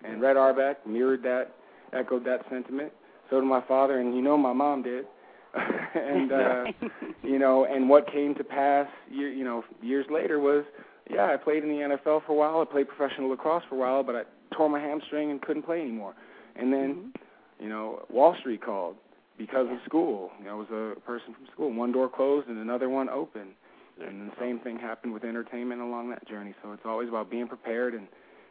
[0.04, 1.50] And Red Auerbach mirrored that,
[1.92, 2.92] echoed that sentiment.
[3.28, 5.06] So did my father, and you know my mom did.
[5.94, 6.64] and uh,
[7.24, 10.64] you know, and what came to pass, you, you know, years later was,
[11.08, 12.60] yeah, I played in the NFL for a while.
[12.60, 14.22] I played professional lacrosse for a while, but I
[14.54, 16.14] tore my hamstring and couldn't play anymore.
[16.56, 17.64] And then, mm-hmm.
[17.64, 18.96] you know, Wall Street called
[19.38, 20.30] because of school.
[20.38, 21.72] You know, I was a person from school.
[21.72, 23.52] One door closed and another one opened.
[24.00, 26.54] And the same thing happened with entertainment along that journey.
[26.62, 28.06] So it's always about being prepared and,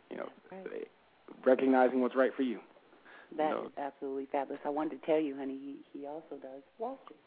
[0.10, 0.88] you know, right.
[1.46, 2.60] recognizing what's right for you.
[3.38, 3.66] That no.
[3.66, 4.62] is absolutely fabulous.
[4.66, 7.20] I wanted to tell you, honey, he he also does Wall Street.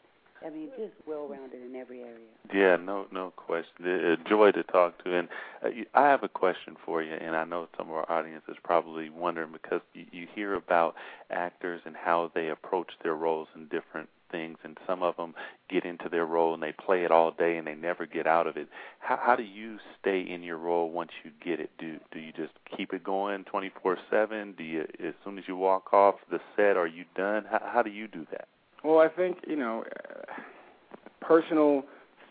[0.45, 2.25] I mean, just well rounded in every area.
[2.53, 3.85] Yeah, no, no question.
[3.85, 5.15] A joy to talk to.
[5.15, 5.27] And
[5.63, 8.57] uh, I have a question for you, and I know some of our audience is
[8.63, 10.95] probably wondering because you hear about
[11.29, 15.35] actors and how they approach their roles in different things, and some of them
[15.69, 18.47] get into their role and they play it all day and they never get out
[18.47, 18.67] of it.
[18.99, 21.69] How, how do you stay in your role once you get it?
[21.77, 24.57] Do do you just keep it going 24/7?
[24.57, 27.45] Do you as soon as you walk off the set, are you done?
[27.49, 28.47] How, how do you do that?
[28.83, 31.83] Well, I think you know, uh, personal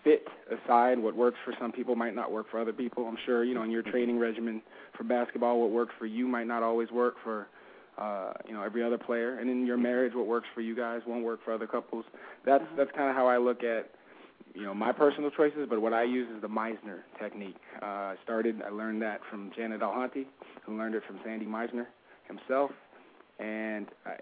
[0.04, 3.06] fit aside, what works for some people might not work for other people.
[3.06, 4.62] I'm sure you know in your training regimen
[4.96, 7.48] for basketball, what worked for you might not always work for
[7.98, 9.38] uh, you know every other player.
[9.38, 12.04] And in your marriage, what works for you guys won't work for other couples.
[12.44, 12.76] That's mm-hmm.
[12.76, 13.90] that's kind of how I look at
[14.54, 15.66] you know my personal choices.
[15.68, 17.56] But what I use is the Meisner technique.
[17.82, 20.26] Uh, I started, I learned that from Janet Alhanti,
[20.64, 21.86] who learned it from Sandy Meisner
[22.26, 22.70] himself,
[23.38, 24.16] and I,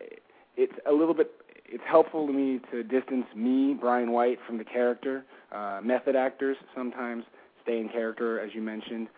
[0.56, 1.30] it's a little bit.
[1.68, 5.24] It's helpful to me to distance me, Brian White, from the character.
[5.52, 7.24] Uh, method actors sometimes
[7.62, 9.08] stay in character, as you mentioned,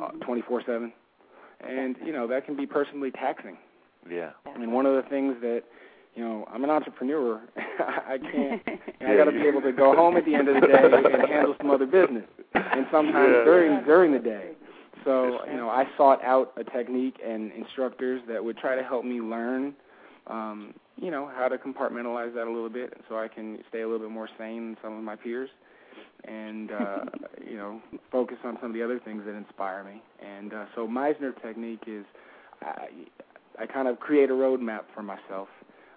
[0.00, 0.92] uh, 24/7,
[1.60, 3.56] and you know that can be personally taxing.
[4.10, 4.30] Yeah.
[4.46, 5.64] I mean, one of the things that
[6.16, 7.40] you know, I'm an entrepreneur.
[7.56, 8.62] I can't.
[9.00, 10.72] yeah, I got to be able to go home at the end of the day
[10.82, 13.44] and handle some other business, and sometimes yeah.
[13.44, 14.52] during during the day.
[15.04, 19.04] So you know, I sought out a technique and instructors that would try to help
[19.04, 19.74] me learn,
[20.26, 23.88] um, you know, how to compartmentalize that a little bit, so I can stay a
[23.88, 25.50] little bit more sane than some of my peers,
[26.24, 27.04] and uh,
[27.48, 30.02] you know, focus on some of the other things that inspire me.
[30.20, 32.04] And uh, so Meisner technique is.
[32.62, 32.88] I,
[33.58, 35.48] I kind of create a roadmap for myself.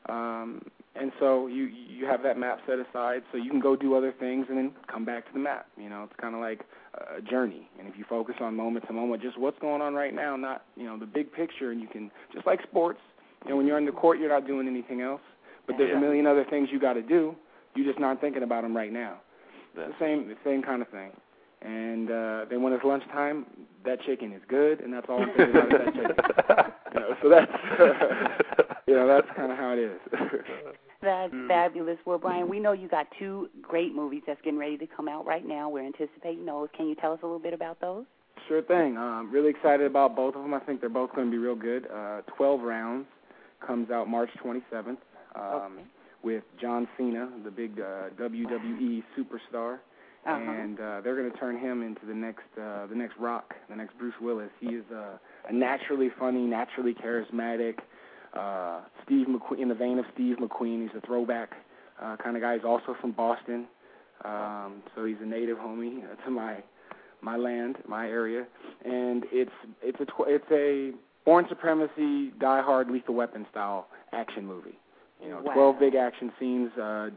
[0.08, 0.62] Um,
[0.96, 4.14] and so you you have that map set aside so you can go do other
[4.18, 5.68] things and then come back to the map.
[5.78, 6.66] You know, it's kind of like
[6.96, 7.70] a journey.
[7.78, 10.66] And if you focus on moment to moment, just what's going on right now, not
[10.76, 13.00] you know the big picture, and you can just like sports.
[13.46, 15.22] You know, when you're in the court, you're not doing anything else,
[15.66, 15.98] but there's yeah.
[15.98, 17.36] a million other things you got to do.
[17.76, 19.18] You're just not thinking about them right now.
[19.76, 21.12] That's the same the same kind of thing.
[21.62, 23.46] And uh, then when it's lunchtime,
[23.86, 26.74] that chicken is good, and that's all I'm thinking about is that chicken.
[26.94, 27.52] you know, so that's
[28.88, 30.00] you know that's kind of how it is.
[31.02, 31.98] that's fabulous.
[32.06, 35.26] Well, Brian, we know you got two great movies that's getting ready to come out
[35.26, 35.70] right now.
[35.70, 36.70] We're anticipating those.
[36.76, 38.06] Can you tell us a little bit about those?
[38.48, 38.98] Sure thing.
[38.98, 40.54] Uh, I'm really excited about both of them.
[40.54, 41.88] I think they're both going to be real good.
[41.94, 43.06] Uh, Twelve Rounds
[43.66, 44.98] comes out March 27th um,
[45.36, 45.84] okay.
[46.24, 49.80] with John Cena, the big uh, WWE superstar
[50.26, 50.52] uh-huh.
[50.52, 53.76] and uh, they're going to turn him into the next uh, the next Rock, the
[53.76, 54.50] next Bruce Willis.
[54.60, 55.18] He is uh,
[55.48, 57.80] a naturally funny, naturally charismatic
[58.34, 60.82] uh, Steve McQueen in the vein of Steve McQueen.
[60.82, 61.54] He's a throwback
[62.02, 62.56] uh, kind of guy.
[62.56, 63.66] He's also from Boston,
[64.26, 66.58] um, so he's a native homie uh, to my
[67.22, 68.46] my land, my area,
[68.84, 70.92] and it's it's a tw- it's a
[71.30, 74.80] Bourne Supremacy, Die Hard, Lethal Weapon style action movie.
[75.24, 75.54] You know, wow.
[75.54, 76.72] 12 big action scenes.
[76.76, 77.12] Uh,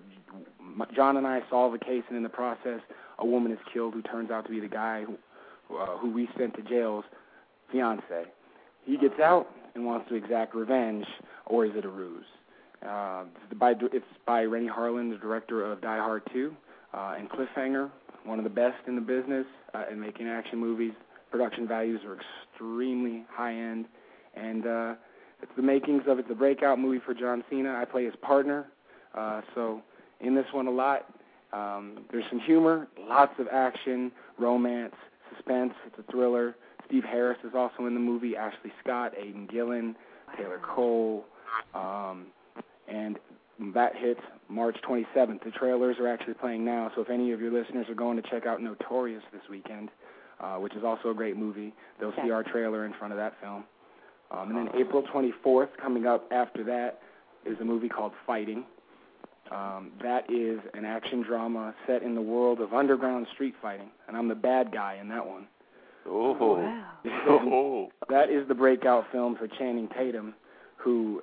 [0.95, 2.81] John and I solve a case, and in the process,
[3.21, 5.17] a woman is killed who turns out to be the guy who,
[5.75, 7.07] uh, who we sent to jail's
[7.71, 8.27] fiance.
[8.85, 11.07] He gets out and wants to exact revenge,
[11.47, 12.27] or is it a ruse?
[12.87, 16.55] Uh, it's by it's by Renny Harlin, the director of Die Hard 2,
[16.93, 17.91] uh, and Cliffhanger,
[18.25, 20.93] one of the best in the business uh, in making action movies.
[21.31, 22.19] Production values are
[22.53, 23.87] extremely high end,
[24.35, 24.95] and uh,
[25.43, 27.75] it's the makings of it's a breakout movie for John Cena.
[27.75, 28.67] I play his partner,
[29.15, 29.83] uh, so
[30.21, 31.07] in this one a lot.
[31.53, 34.95] Um, there's some humor, lots of action, romance,
[35.35, 35.75] suspense.
[35.87, 36.57] It's a thriller.
[36.87, 38.37] Steve Harris is also in the movie.
[38.37, 39.95] Ashley Scott, Aidan Gillen,
[40.37, 41.25] Taylor Cole,
[41.75, 42.27] um,
[42.89, 43.19] and
[43.75, 45.45] that hits March 27th.
[45.45, 48.29] The trailers are actually playing now, so if any of your listeners are going to
[48.29, 49.91] check out Notorious this weekend,
[50.41, 53.35] uh, which is also a great movie, they'll see our trailer in front of that
[53.41, 53.65] film.
[54.33, 57.01] Um, and then April 24th, coming up after that,
[57.45, 58.65] is a movie called Fighting.
[59.51, 64.17] Um, that is an action drama set in the world of underground street fighting, and
[64.17, 65.47] I'm the bad guy in that one.
[66.07, 66.93] Oh, Wow.
[67.29, 70.35] oh, That is the breakout film for Channing Tatum,
[70.77, 71.23] who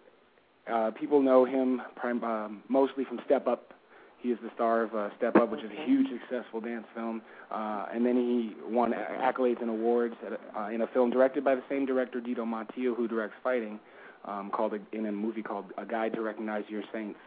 [0.71, 3.73] uh, people know him prim- um, mostly from Step Up.
[4.21, 7.21] He is the star of uh, Step Up, which is a huge successful dance film.
[7.49, 11.55] Uh, and then he won accolades and awards at, uh, in a film directed by
[11.55, 13.79] the same director, Dito Montiel, who directs Fighting,
[14.25, 17.19] um, called a, in a movie called A Guide to Recognize Your Saints.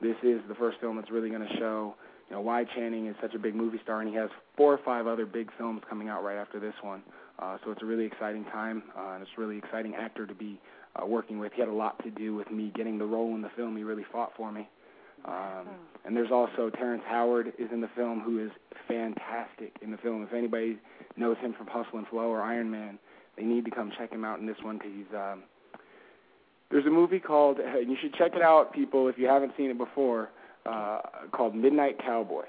[0.00, 1.94] This is the first film that's really going to show
[2.28, 4.80] you know why Channing is such a big movie star, and he has four or
[4.84, 7.02] five other big films coming out right after this one.
[7.38, 10.34] Uh, so it's a really exciting time, uh, and it's a really exciting actor to
[10.34, 10.60] be
[10.96, 11.52] uh, working with.
[11.52, 13.76] He had a lot to do with me getting the role in the film.
[13.76, 14.68] He really fought for me.
[15.24, 15.68] Um,
[16.04, 18.50] and there's also Terrence Howard is in the film, who is
[18.86, 20.22] fantastic in the film.
[20.22, 20.78] If anybody
[21.16, 22.98] knows him from Hustle and Flow or Iron Man,
[23.36, 25.16] they need to come check him out in this one because he's.
[25.16, 25.42] Um,
[26.70, 29.70] there's a movie called, and you should check it out, people, if you haven't seen
[29.70, 30.30] it before,
[30.66, 31.00] uh,
[31.32, 32.44] called Midnight Cowboy.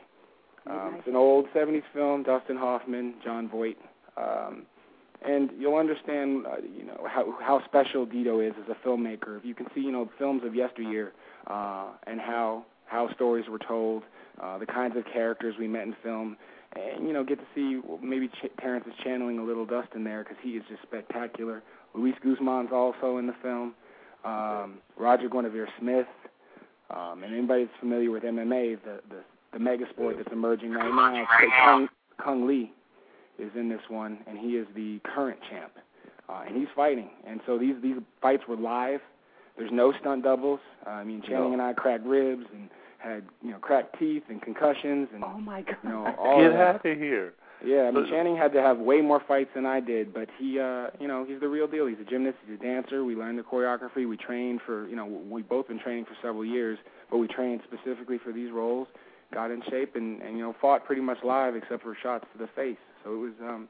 [0.68, 3.78] Um, it's an old 70s film, Dustin Hoffman, Jon Voight.
[4.18, 4.66] Um,
[5.22, 9.38] and you'll understand, uh, you know, how how special Dito is as a filmmaker.
[9.38, 11.14] If you can see, you know, films of yesteryear
[12.08, 14.04] and how how stories were told,
[14.42, 16.38] uh, the kinds of characters we met in film,
[16.76, 20.24] and you know, get to see maybe Ch- Terrence is channeling a little Dustin there
[20.24, 21.64] because he is just spectacular.
[21.94, 23.74] Luis Guzman's also in the film.
[24.24, 26.08] Um, Roger Guenveur Smith,
[26.90, 29.22] um, and anybody that's familiar with MMA, the the,
[29.54, 31.28] the mega sport that's emerging right now,
[31.66, 32.64] Cung, Cung Le
[33.44, 35.72] is in this one, and he is the current champ,
[36.30, 37.10] uh, and he's fighting.
[37.28, 39.02] And so these these fights were live.
[39.58, 40.60] There's no stunt doubles.
[40.86, 44.42] Uh, I mean, Channing and I cracked ribs and had you know cracked teeth and
[44.42, 45.76] concussions and Oh my God.
[45.84, 46.76] you know all Get that.
[46.76, 47.34] out of here.
[47.66, 50.60] Yeah, I mean Channing had to have way more fights than I did, but he
[50.60, 51.86] uh you know, he's the real deal.
[51.88, 53.04] He's a gymnast, he's a dancer.
[53.06, 56.44] We learned the choreography, we trained for, you know, we've both been training for several
[56.46, 56.78] years,
[57.10, 58.88] but we trained specifically for these roles,
[59.34, 62.38] got in shape and and you know, fought pretty much live except for shots to
[62.38, 62.78] the face.
[63.04, 63.70] So it was um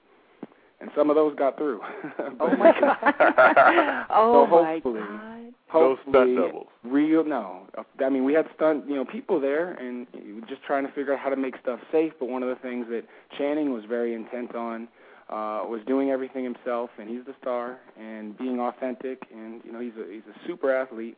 [0.85, 1.81] and some of those got through.
[2.39, 4.05] Oh my God.
[4.11, 5.31] oh So my hopefully- God.
[5.73, 6.67] No stunt doubles.
[6.85, 7.67] real no.
[7.99, 10.07] I mean, we had stunt, you know, people there, and
[10.47, 12.13] just trying to figure out how to make stuff safe.
[12.17, 13.03] But one of the things that
[13.37, 14.83] Channing was very intent on
[15.29, 19.81] uh, was doing everything himself, and he's the star, and being authentic, and you know,
[19.81, 21.17] he's a he's a super athlete.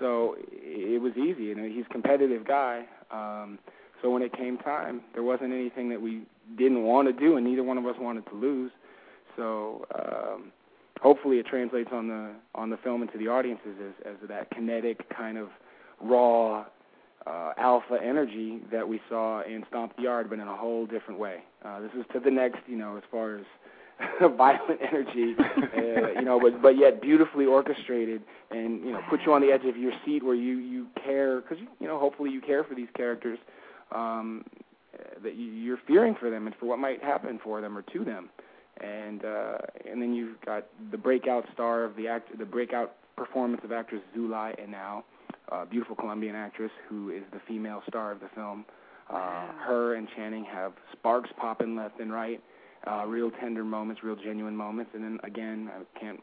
[0.00, 2.84] So it was easy, you know, he's a competitive guy.
[3.12, 3.58] Um,
[4.00, 6.22] so when it came time, there wasn't anything that we
[6.58, 8.72] didn't want to do, and neither one of us wanted to lose.
[9.36, 10.52] So um,
[11.00, 14.50] hopefully it translates on the on the film and to the audiences as as that
[14.50, 15.48] kinetic kind of
[16.00, 16.64] raw
[17.26, 21.20] uh, alpha energy that we saw in Stomp the Yard, but in a whole different
[21.20, 21.38] way.
[21.64, 23.44] Uh, this is to the next, you know, as far as
[24.36, 29.32] violent energy, uh, you know, but but yet beautifully orchestrated, and you know, put you
[29.32, 32.40] on the edge of your seat where you you care because you, know, hopefully you
[32.40, 33.38] care for these characters,
[33.92, 34.44] um,
[34.94, 37.82] uh, that you, you're fearing for them and for what might happen for them or
[37.82, 38.28] to them
[38.82, 39.58] and uh,
[39.90, 44.02] and then you've got the breakout star of the act, the breakout performance of actress
[44.16, 45.02] Zulay Henao,
[45.48, 48.64] a beautiful Colombian actress who is the female star of the film.
[49.10, 52.40] Uh, her and Channing have sparks popping left and right,
[52.90, 56.20] uh, real tender moments, real genuine moments, and then again, I can't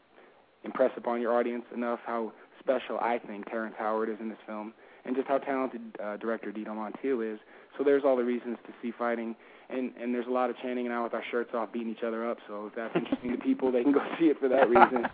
[0.64, 4.74] impress upon your audience enough how special I think Terrence Howard is in this film,
[5.04, 7.38] and just how talented uh, director Dito Montiel is.
[7.78, 9.36] So there's all the reasons to see fighting
[9.72, 12.02] and and there's a lot of Channing and I with our shirts off beating each
[12.04, 12.38] other up.
[12.48, 15.06] So if that's interesting to people, they can go see it for that reason.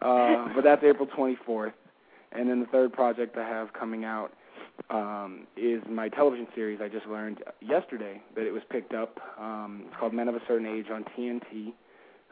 [0.00, 1.72] Uh, but that's April 24th,
[2.32, 4.32] and then the third project I have coming out
[4.90, 6.80] um, is my television series.
[6.80, 9.18] I just learned yesterday that it was picked up.
[9.38, 11.72] Um, it's called Men of a Certain Age on TNT.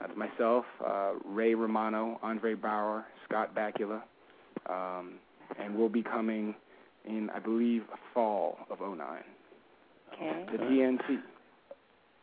[0.01, 4.03] That's myself, uh, Ray Romano, Andre Braugher, Scott Bakula,
[4.69, 5.15] um,
[5.59, 6.55] and we'll be coming
[7.07, 9.01] in, I believe, fall of '09
[10.15, 10.47] Okay.
[10.53, 11.19] to TNT.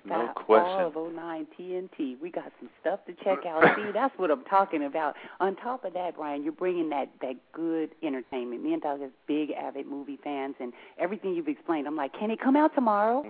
[0.06, 0.92] No That question.
[0.92, 2.20] Fall of 09 TNT.
[2.22, 3.64] We got some stuff to check out.
[3.76, 5.16] See, that's what I'm talking about.
[5.40, 8.64] On top of that, Brian, you're bringing that that good entertainment.
[8.64, 12.32] Me and Doug is big avid movie fans, and everything you've explained, I'm like, can
[12.32, 13.24] it come out tomorrow?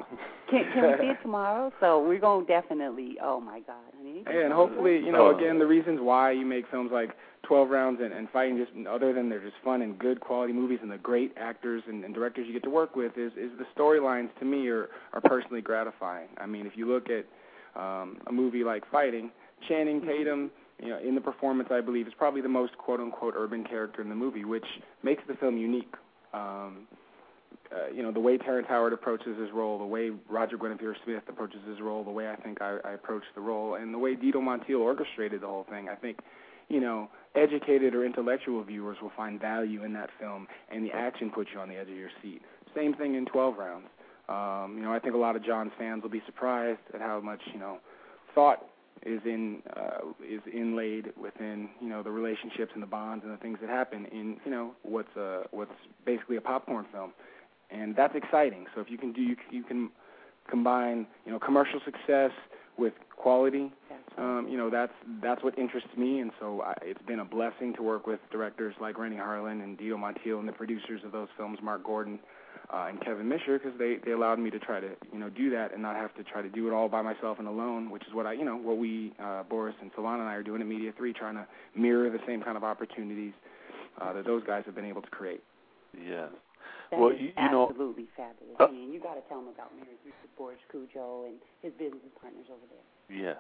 [0.50, 1.72] Can can we see it tomorrow?
[1.80, 3.18] So we're gonna definitely.
[3.22, 4.24] Oh my God, honey.
[4.28, 5.38] And hopefully, you know, Oh.
[5.38, 7.12] again, the reasons why you make films like
[7.44, 10.80] 12 Rounds and, and Fighting, just other than they're just fun and good quality movies
[10.82, 13.66] and the great actors and, and directors you get to work with, is is the
[13.78, 16.30] storylines to me are are personally gratifying.
[16.38, 17.26] I mean, if you look at
[17.80, 19.32] um, a movie like Fighting,
[19.68, 23.34] Channing Tatum, you know, in the performance, I believe, is probably the most quote unquote
[23.38, 24.66] urban character in the movie, which
[25.04, 25.94] makes the film unique.
[26.34, 26.88] Um,
[27.72, 31.24] uh, you know, the way Terrence Howard approaches his role, the way Roger Guenveur Smith
[31.28, 34.16] approaches his role, the way I think I, I approached the role, and the way
[34.16, 36.20] Dito Montiel orchestrated the whole thing, I think,
[36.70, 41.30] you know, educated or intellectual viewers will find value in that film, and the action
[41.30, 42.42] puts you on the edge of your seat.
[42.76, 43.88] Same thing in 12 rounds.
[44.30, 47.20] Um, you know, I think a lot of John's fans will be surprised at how
[47.20, 47.80] much, you know,
[48.34, 48.66] thought
[49.06, 53.38] is in uh, is inlaid within you know the relationships and the bonds and the
[53.38, 55.74] things that happen in you know what's uh what's
[56.06, 57.12] basically a popcorn film
[57.74, 58.68] and that's exciting.
[58.74, 59.90] So if you can do, you, you can
[60.50, 62.32] combine, you know, commercial success
[62.78, 63.72] with quality.
[64.18, 64.94] Um, you know, that's
[65.24, 68.76] that's what interests me, and so I, it's been a blessing to work with directors
[68.80, 72.20] like Renny Harlin and Dito Montiel and the producers of those films, Mark Gordon
[72.72, 75.50] uh, and Kevin Misher, because they they allowed me to try to you know do
[75.50, 78.04] that and not have to try to do it all by myself and alone, which
[78.04, 80.62] is what I you know what we uh, Boris and Solana and I are doing
[80.62, 83.34] at Media Three, trying to mirror the same kind of opportunities
[84.00, 85.44] uh, that those guys have been able to create.
[86.00, 86.30] Yes.
[86.94, 88.56] That well, is you, you know, absolutely fabulous.
[88.60, 91.74] Uh, I mean, you got to tell them about Mary's Richard Boris Kodjoe and his
[91.74, 92.86] business partners over there.
[93.10, 93.38] Yes,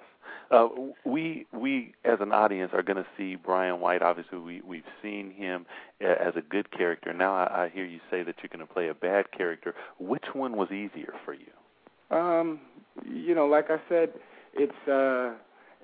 [0.49, 0.67] uh,
[1.05, 4.01] we we as an audience are going to see Brian White.
[4.01, 5.67] Obviously, we we've seen him
[6.01, 7.13] as a good character.
[7.13, 9.75] Now I, I hear you say that you're going to play a bad character.
[9.99, 12.15] Which one was easier for you?
[12.15, 12.59] Um,
[13.05, 14.09] you know, like I said,
[14.55, 15.33] it's uh,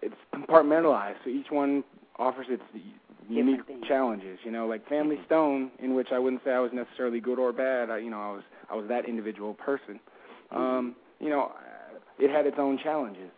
[0.01, 1.17] it's compartmentalized.
[1.24, 1.84] So each one
[2.17, 2.63] offers its
[3.30, 3.86] unique things.
[3.88, 4.39] challenges.
[4.43, 7.53] You know, like Family Stone, in which I wouldn't say I was necessarily good or
[7.53, 7.89] bad.
[7.89, 9.99] I, you know, I was I was that individual person.
[10.51, 11.51] Um, you know,
[12.17, 13.30] it had its own challenges.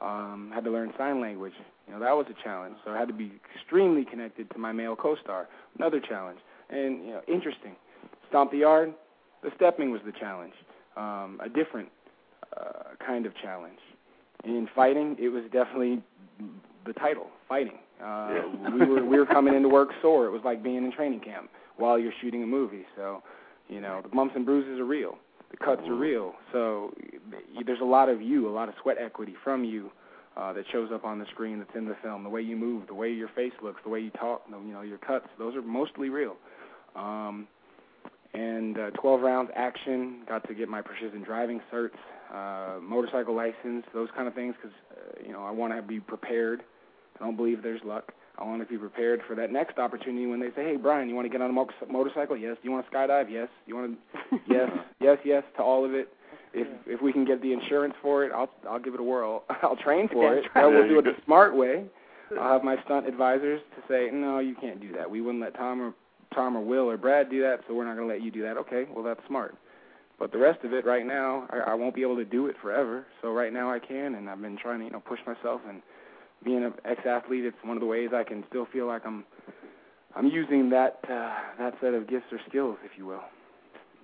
[0.00, 1.52] Um, had to learn sign language.
[1.86, 2.76] You know, that was a challenge.
[2.84, 5.48] So I had to be extremely connected to my male co-star.
[5.78, 6.38] Another challenge.
[6.70, 7.76] And you know, interesting.
[8.28, 8.94] Stomp the yard.
[9.42, 10.54] The stepping was the challenge.
[10.96, 11.88] Um, a different
[12.56, 13.78] uh, kind of challenge.
[14.44, 16.02] In fighting, it was definitely
[16.86, 17.78] the title, fighting.
[18.04, 18.70] Uh, Yeah.
[18.74, 20.26] we were we were coming into work sore.
[20.26, 22.84] It was like being in training camp while you're shooting a movie.
[22.96, 23.22] So,
[23.68, 25.18] you know, the bumps and bruises are real.
[25.50, 26.34] The cuts are real.
[26.52, 26.92] So
[27.64, 29.90] there's a lot of you, a lot of sweat equity from you
[30.36, 31.58] uh, that shows up on the screen.
[31.58, 32.24] That's in the film.
[32.24, 34.42] The way you move, the way your face looks, the way you talk.
[34.50, 35.26] You know, your cuts.
[35.38, 36.36] Those are mostly real.
[36.96, 37.46] Um,
[38.34, 40.22] and uh, 12 rounds action.
[40.28, 41.90] Got to get my precision driving certs,
[42.32, 46.00] uh, motorcycle license, those kind of things, because uh, you know I want to be
[46.00, 46.62] prepared.
[47.20, 48.12] I don't believe there's luck.
[48.38, 51.14] I want to be prepared for that next opportunity when they say, "Hey, Brian, you
[51.14, 52.36] want to get on a mo- motorcycle?
[52.36, 52.56] Yes.
[52.60, 53.30] Do you want to skydive?
[53.30, 53.48] Yes.
[53.66, 54.38] You want to?
[54.48, 56.08] yes, yes, yes to all of it.
[56.52, 59.44] If if we can get the insurance for it, I'll I'll give it a whirl.
[59.62, 60.50] I'll train for That's it.
[60.54, 60.64] right.
[60.64, 61.84] I will There do it the smart way.
[62.40, 65.08] I'll have my stunt advisors to say, "No, you can't do that.
[65.08, 65.94] We wouldn't let Tom or
[66.34, 68.42] Tom or Will or Brad do that, so we're not going to let you do
[68.42, 69.54] that." Okay, well that's smart.
[70.18, 72.56] But the rest of it, right now, I, I won't be able to do it
[72.62, 73.04] forever.
[73.20, 75.82] So right now I can, and I've been trying to you know push myself and
[76.44, 79.24] being an ex-athlete, it's one of the ways I can still feel like I'm
[80.14, 83.24] I'm using that uh, that set of gifts or skills, if you will.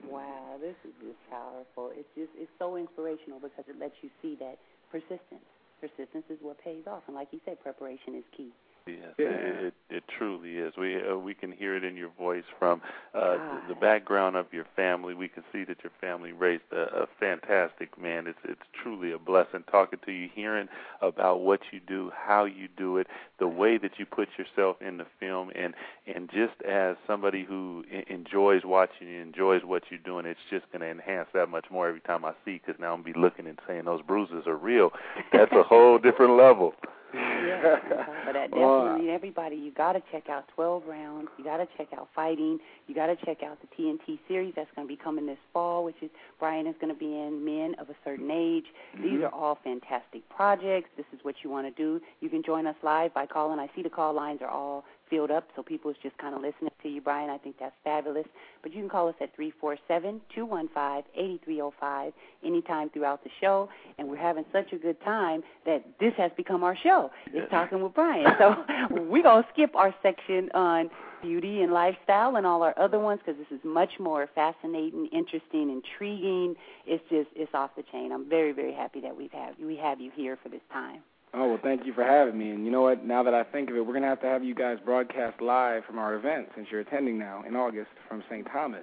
[0.09, 1.93] Wow, this is just powerful.
[1.95, 4.59] It's just it's so inspirational because it lets you see that
[4.91, 5.45] persistence.
[5.81, 8.51] Persistence is what pays off, and like you said, preparation is key.
[8.87, 9.27] Yes, Yeah.
[9.29, 10.75] it, it truly is.
[10.77, 12.81] We uh, we can hear it in your voice from
[13.15, 13.69] uh, God.
[13.69, 15.15] the background of your family.
[15.15, 18.27] We can see that your family raised a, a fantastic man.
[18.27, 20.69] It's it's truly a blessing talking to you, hearing
[21.03, 23.07] about what you do, how you do it,
[23.39, 25.75] the way that you put yourself in the film, and
[26.07, 30.81] and just as somebody who enjoys watching you, enjoys what you're doing, it's just going
[30.81, 32.61] to enhance that much more every time I see.
[32.65, 34.91] Because now I'm gonna be looking and saying those bruises are real.
[35.33, 36.75] That's a whole different level.
[37.15, 37.77] Yeah,
[38.25, 39.57] but that Well, definitely everybody.
[39.57, 41.29] You got to check out 12 rounds.
[41.39, 42.59] You got to check out fighting.
[42.87, 45.85] You got to check out the TNT series that's going to be coming this fall,
[45.85, 48.65] which is Brian is going to be in Men of a Certain Age.
[48.97, 49.03] Mm-hmm.
[49.03, 50.91] These are all fantastic projects.
[50.97, 52.01] This is what you want to do.
[52.21, 53.59] You can join us live by calling.
[53.59, 56.71] I see the call lines are all filled up, so people's just kind of listening
[56.83, 57.29] to you, Brian.
[57.29, 58.27] I think that's fabulous.
[58.63, 61.75] But you can call us at three four seven two one five eighty three zero
[61.79, 62.13] five
[62.45, 63.69] anytime throughout the show.
[63.99, 67.11] And we're having such a good time that this has become our show.
[67.33, 68.27] It's talking with Brian.
[68.39, 68.55] So
[68.91, 70.91] we're gonna skip our section on
[71.23, 75.71] beauty and lifestyle and all our other ones because this is much more fascinating, interesting,
[75.71, 76.55] intriguing.
[76.87, 78.13] It's just it's off the chain.
[78.13, 81.03] I'm very very happy that we've have we have you here for this time.
[81.33, 82.51] Oh well, thank you for having me.
[82.51, 83.05] And you know what?
[83.05, 85.85] Now that I think of it, we're gonna have to have you guys broadcast live
[85.85, 88.47] from our event since you're attending now in August from St.
[88.53, 88.83] Thomas.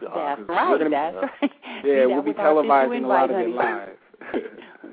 [0.00, 0.78] That's we're right.
[0.78, 1.50] be- That's right.
[1.84, 3.88] Yeah, we'll be was our official televising a lot of it live.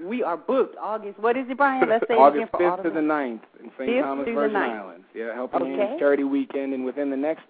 [0.06, 1.20] we are booked August.
[1.20, 1.88] What is it, Brian?
[1.90, 3.06] Let's say it August again for 5th to the us.
[3.06, 4.04] 9th in St.
[4.04, 5.06] Thomas, Virgin Islands.
[5.14, 5.76] Yeah, Helping Okay.
[5.78, 7.44] Hands Charity Weekend, and within the next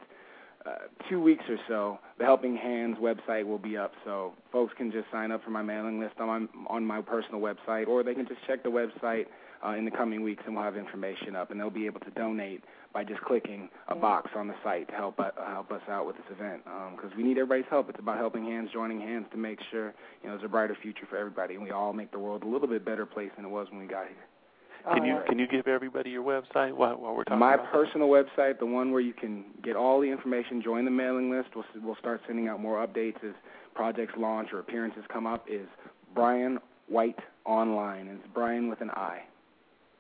[0.66, 0.72] uh,
[1.10, 5.06] two weeks or so, the Helping Hands website will be up, so folks can just
[5.12, 8.28] sign up for my mailing list on my on my personal website, or they can
[8.28, 9.26] just check the website
[9.66, 12.12] uh, in the coming weeks, and we'll have information up, and they'll be able to
[12.12, 16.06] donate by just clicking a box on the site to help uh, help us out
[16.06, 17.90] with this event, because um, we need everybody's help.
[17.90, 21.08] It's about helping hands, joining hands to make sure you know there's a brighter future
[21.10, 23.50] for everybody, and we all make the world a little bit better place than it
[23.50, 24.94] was when we got here.
[24.94, 27.40] Can you can you give everybody your website while, while we're talking?
[27.40, 30.92] My about personal website, the one where you can get all the information, join the
[30.92, 31.50] mailing list.
[31.56, 33.34] We'll we'll start sending out more updates as
[33.74, 35.46] projects launch or appearances come up.
[35.50, 35.68] Is
[36.14, 36.60] Brian
[36.90, 39.22] White Online, and it's Brian with an I.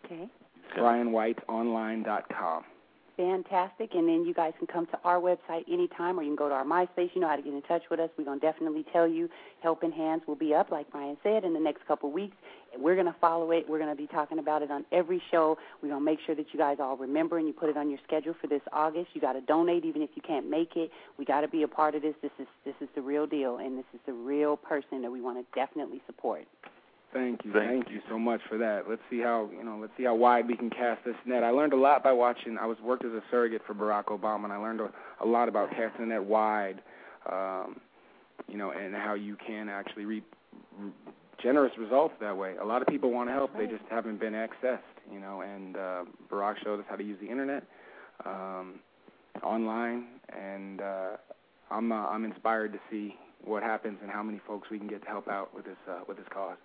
[0.05, 0.29] Okay.
[0.77, 2.63] BrianWhiteOnline.com.
[3.15, 3.93] Fantastic.
[3.93, 6.55] And then you guys can come to our website anytime or you can go to
[6.55, 7.11] our MySpace.
[7.13, 8.09] You know how to get in touch with us.
[8.17, 9.29] We're going to definitely tell you
[9.61, 12.35] Helping Hands will be up, like Brian said, in the next couple of weeks.
[12.75, 13.69] We're going to follow it.
[13.69, 15.59] We're going to be talking about it on every show.
[15.81, 17.91] We're going to make sure that you guys all remember and you put it on
[17.91, 19.09] your schedule for this August.
[19.13, 20.89] You got to donate even if you can't make it.
[21.19, 22.15] We got to be a part of this.
[22.23, 25.21] This is this is the real deal and this is the real person that we
[25.21, 26.45] want to definitely support.
[27.23, 27.53] Thank you.
[27.53, 27.95] Thank Thank, you.
[27.95, 28.83] you so much for that.
[28.89, 29.77] Let's see how you know.
[29.79, 31.43] Let's see how wide we can cast this net.
[31.43, 32.57] I learned a lot by watching.
[32.57, 34.91] I was worked as a surrogate for Barack Obama, and I learned a,
[35.23, 36.81] a lot about casting the net wide.
[37.31, 37.79] Um,
[38.49, 40.25] you know, and how you can actually reap
[41.41, 42.55] generous results that way.
[42.61, 44.79] A lot of people want to help, they just haven't been accessed.
[45.11, 47.63] You know, and uh, Barack showed us how to use the internet,
[48.25, 48.79] um,
[49.41, 51.09] online, and uh,
[51.71, 53.15] I'm uh, I'm inspired to see
[53.45, 56.01] what happens and how many folks we can get to help out with this uh,
[56.07, 56.57] with this cause.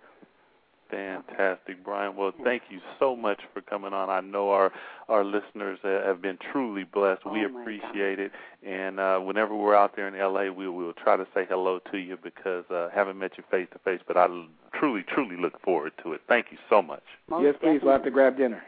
[0.89, 2.15] Fantastic, Brian.
[2.15, 4.09] Well, thank you so much for coming on.
[4.09, 4.71] I know our
[5.07, 7.25] our listeners uh, have been truly blessed.
[7.25, 8.31] we Oh, my appreciate it,
[8.65, 11.97] and uh, whenever we're out there in LA, we will try to say hello to
[11.97, 15.61] you because uh, haven't met you face to face, but I l- truly, truly look
[15.61, 16.21] forward to it.
[16.27, 17.03] Thank you so much.
[17.29, 17.81] Most yes, please.
[17.83, 18.63] We'll have to grab dinner.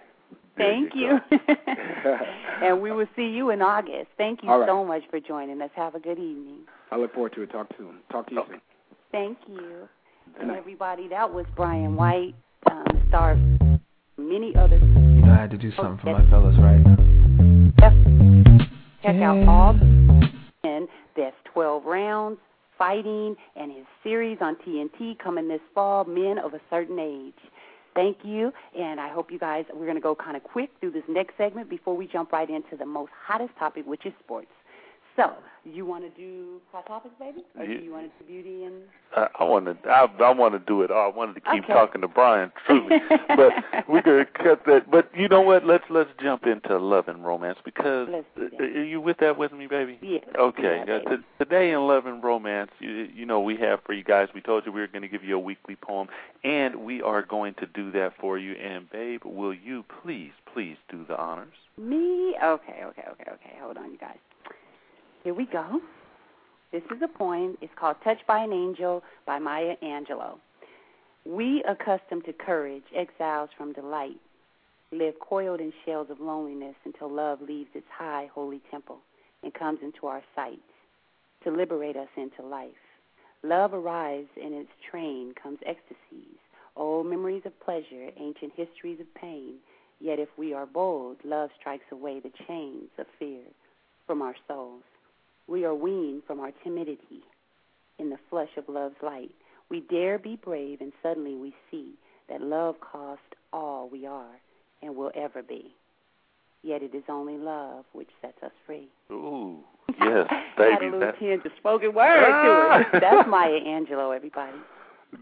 [0.57, 1.39] There Thank you you.
[2.61, 4.07] and we will see you in August.
[4.17, 4.67] Thank you All right.
[4.67, 5.69] so much for joining us.
[5.76, 6.59] Have a good evening.
[6.91, 7.51] I look forward to it.
[7.51, 7.97] Talk soon.
[8.11, 8.51] Talk to you Okay.
[8.51, 8.61] soon.
[9.11, 9.88] Thank you.
[10.34, 12.36] Good And everybody, that was Brian White,
[12.69, 13.39] um, star of
[14.17, 14.82] many others.
[14.82, 16.84] You know, I had to do something for my fellas, right?
[19.03, 19.80] Check out all
[20.63, 22.39] and there's 12 rounds,
[22.78, 27.34] fighting, and his series on TNT coming this fall, Men of a Certain Age.
[27.93, 30.91] Thank you, and I hope you guys, we're going to go kind of quick through
[30.91, 34.47] this next segment before we jump right into the most hottest topic, which is sports.
[35.16, 35.34] So,
[35.66, 37.43] you want to do hot topics, baby?
[37.59, 38.76] Or do you want to do beauty and...
[39.16, 39.89] I, I want to.
[39.89, 41.12] I, I want to do it all.
[41.12, 41.74] I wanted to keep Okay.
[41.74, 42.97] talking to Brian, truly,
[43.28, 43.51] but
[43.89, 44.89] we could cut that.
[44.89, 45.66] But you know what?
[45.66, 48.62] Let's let's jump into love and romance because Let's do that.
[48.62, 49.99] are you with that with me, baby?
[50.01, 50.24] Yes.
[50.39, 50.84] Okay.
[50.88, 51.24] Yeah, baby.
[51.38, 54.30] today in Love and Romance, you, you know, we have for you guys.
[54.34, 56.07] We told you we were going to give you a weekly poem,
[56.45, 58.53] and we are going to do that for you.
[58.53, 61.53] And babe, will you please, please do the honors?
[61.78, 62.36] Me?
[62.41, 63.53] Okay, okay, okay, okay.
[63.62, 64.18] Hold on, you guys.
[65.24, 65.80] Here we go.
[66.72, 67.55] This is a poem.
[67.61, 70.39] It's called Touched by an Angel by Maya Angelou.
[71.26, 74.19] We, accustomed to courage, exiles from delight,
[74.91, 78.97] live coiled in shells of loneliness until love leaves its high, holy temple
[79.43, 80.57] and comes into our sight
[81.43, 82.72] to liberate us into life.
[83.43, 86.39] Love arrives in its train comes ecstasies,
[86.76, 89.57] old memories of pleasure, ancient histories of pain.
[89.99, 93.43] Yet if we are bold, love strikes away the chains of fear
[94.07, 94.82] from our souls.
[95.48, 97.24] We are weaned from our timidity
[98.00, 99.32] in the flush of love's light.
[99.70, 101.94] We dare be brave, and suddenly we see
[102.30, 103.22] that love cost
[103.54, 104.39] all we are
[104.82, 105.74] and will ever be.
[106.64, 108.88] Yet it is only love which sets us free.
[109.12, 109.60] Ooh,
[110.00, 110.86] yes, Had a baby.
[110.86, 112.88] little That, tinge of spoken word to it.
[112.94, 113.00] Ah!
[113.00, 114.58] That's Maya Angelou, everybody.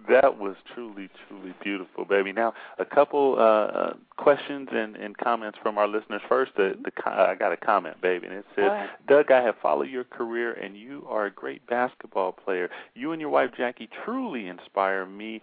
[0.08, 2.32] That was truly, truly beautiful, baby.
[2.32, 6.22] Now, a couple uh, uh, questions and, and comments from our listeners.
[6.30, 8.90] First, the, the I got a comment, baby, and it says, right.
[9.08, 12.70] Doug, I have followed your career, and you are a great basketball player.
[12.94, 15.42] You and your wife, Jackie, truly inspire me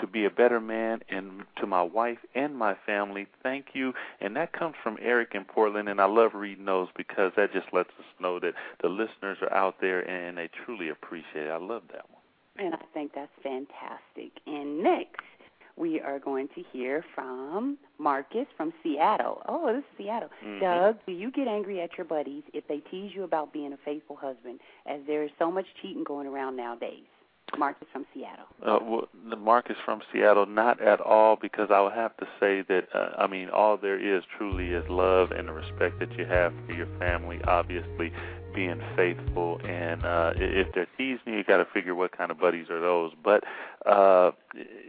[0.00, 3.26] to be a better man and to my wife and my family.
[3.42, 3.92] Thank you.
[4.20, 7.66] And that comes from Eric in Portland, and I love reading those because that just
[7.72, 11.50] lets us know that the listeners are out there and they truly appreciate it.
[11.50, 12.21] I love that one.
[12.58, 14.32] And I think that's fantastic.
[14.46, 15.22] And next,
[15.76, 19.42] we are going to hear from Marcus from Seattle.
[19.48, 20.28] Oh, this is Seattle.
[20.44, 20.60] Mhm.
[20.60, 23.78] Doug, do you get angry at your buddies if they tease you about being a
[23.78, 27.06] faithful husband, as there is so much cheating going around nowadays?
[27.58, 28.46] Marcus from Seattle.
[28.64, 32.62] Uh, well, the Marcus from Seattle, not at all, because I would have to say
[32.62, 36.24] that uh, I mean all there is truly is love and the respect that you
[36.24, 37.40] have for your family.
[37.46, 38.12] Obviously,
[38.54, 42.38] being faithful, and uh, if they're teasing you, you got to figure what kind of
[42.38, 43.12] buddies are those.
[43.22, 43.44] But
[43.86, 44.30] uh,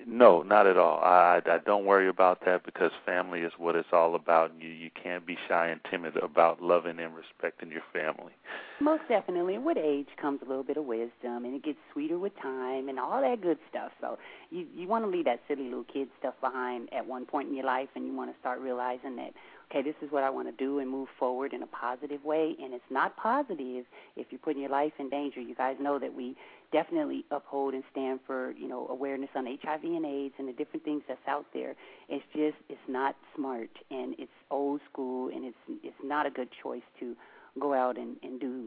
[0.06, 1.00] no, not at all.
[1.00, 4.52] I, I don't worry about that because family is what it's all about.
[4.52, 8.34] And you you can't be shy and timid about loving and respecting your family.
[8.80, 9.58] Most definitely.
[9.58, 13.00] With age comes a little bit of wisdom, and it gets sweeter with time, and
[13.00, 13.92] all that good stuff.
[14.00, 14.18] So
[14.52, 17.56] you you want to leave that silly little kid stuff behind at one point in
[17.56, 19.34] your life, and you want to start realizing that
[19.74, 22.56] okay, this is what I want to do and move forward in a positive way.
[22.62, 23.86] And it's not positive
[24.16, 25.42] if you're putting your life in danger.
[25.42, 26.36] You guys know that we
[26.74, 30.84] definitely uphold and stand for, you know, awareness on HIV and AIDS and the different
[30.84, 31.76] things that's out there.
[32.10, 36.50] It's just it's not smart and it's old school and it's it's not a good
[36.62, 37.16] choice to
[37.60, 38.66] go out and, and do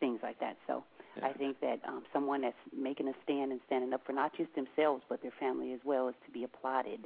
[0.00, 0.56] things like that.
[0.66, 0.84] So
[1.16, 1.26] Yeah.
[1.28, 4.54] I think that um, someone that's making a stand and standing up for not just
[4.54, 7.00] themselves but their family as well is to be applauded.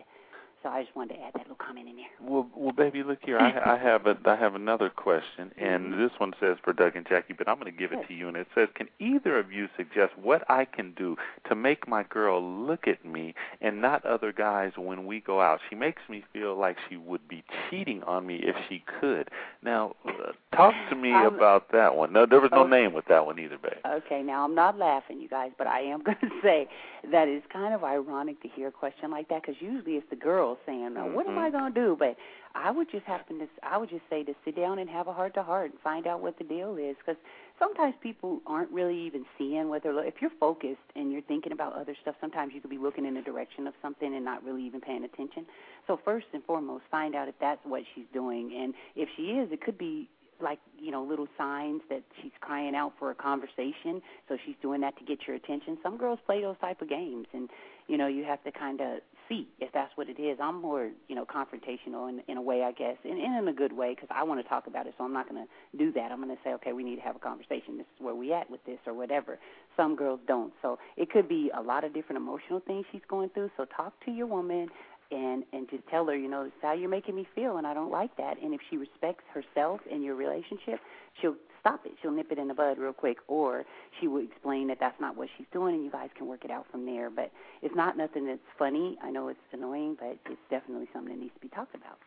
[0.62, 2.06] So I just wanted to add that little comment in there.
[2.20, 3.38] Well, well, baby, look here.
[3.38, 7.06] I, I have a, I have another question, and this one says for Doug and
[7.08, 8.28] Jackie, but I'm going to give it to you.
[8.28, 11.16] And it says, can either of you suggest what I can do
[11.48, 15.58] to make my girl look at me and not other guys when we go out?
[15.68, 19.30] She makes me feel like she would be cheating on me if she could.
[19.62, 22.12] Now, uh, talk to me Um, about that one.
[22.12, 22.66] No, there was no oh.
[22.68, 23.72] name with that one either, babe.
[23.84, 26.68] Okay, now I'm not laughing, you guys, but I am going to say
[27.10, 30.16] that it's kind of ironic to hear a question like that because usually it's the
[30.16, 31.58] girl saying, now, "What am I mm-hmm.
[31.58, 32.16] going to do?" But
[32.54, 35.12] I would just happen to, I would just say to sit down and have a
[35.12, 37.20] heart to heart and find out what the deal is because
[37.58, 40.04] sometimes people aren't really even seeing what they're.
[40.04, 43.14] If you're focused and you're thinking about other stuff, sometimes you could be looking in
[43.14, 45.46] the direction of something and not really even paying attention.
[45.86, 49.50] So first and foremost, find out if that's what she's doing, and if she is,
[49.52, 50.08] it could be
[50.42, 54.80] like you know little signs that she's crying out for a conversation so she's doing
[54.80, 57.48] that to get your attention some girls play those type of games and
[57.86, 58.98] you know you have to kind of
[59.32, 60.38] see if that's what it is.
[60.40, 63.52] I'm more you know confrontational in in a way i guess and, and in a
[63.52, 65.92] good way because i want to talk about it so i'm not going to do
[65.92, 66.12] that.
[66.12, 67.78] I'm going to say okay we need to have a conversation.
[67.78, 69.38] This is where we at with this or whatever.
[69.76, 70.52] Some girls don't.
[70.60, 73.50] So it could be a lot of different emotional things she's going through.
[73.56, 74.68] So talk to your woman
[75.12, 77.66] and and just tell her, you know, this is how you're making me feel, and
[77.66, 78.40] I don't like that.
[78.42, 80.80] And if she respects herself and your relationship,
[81.20, 81.92] she'll stop it.
[82.00, 83.64] She'll nip it in the bud real quick, or
[84.00, 86.50] she will explain that that's not what she's doing, and you guys can work it
[86.50, 87.10] out from there.
[87.10, 87.30] But
[87.62, 88.98] it's not nothing that's funny.
[89.02, 91.98] I know it's annoying, but it's definitely something that needs to be talked about.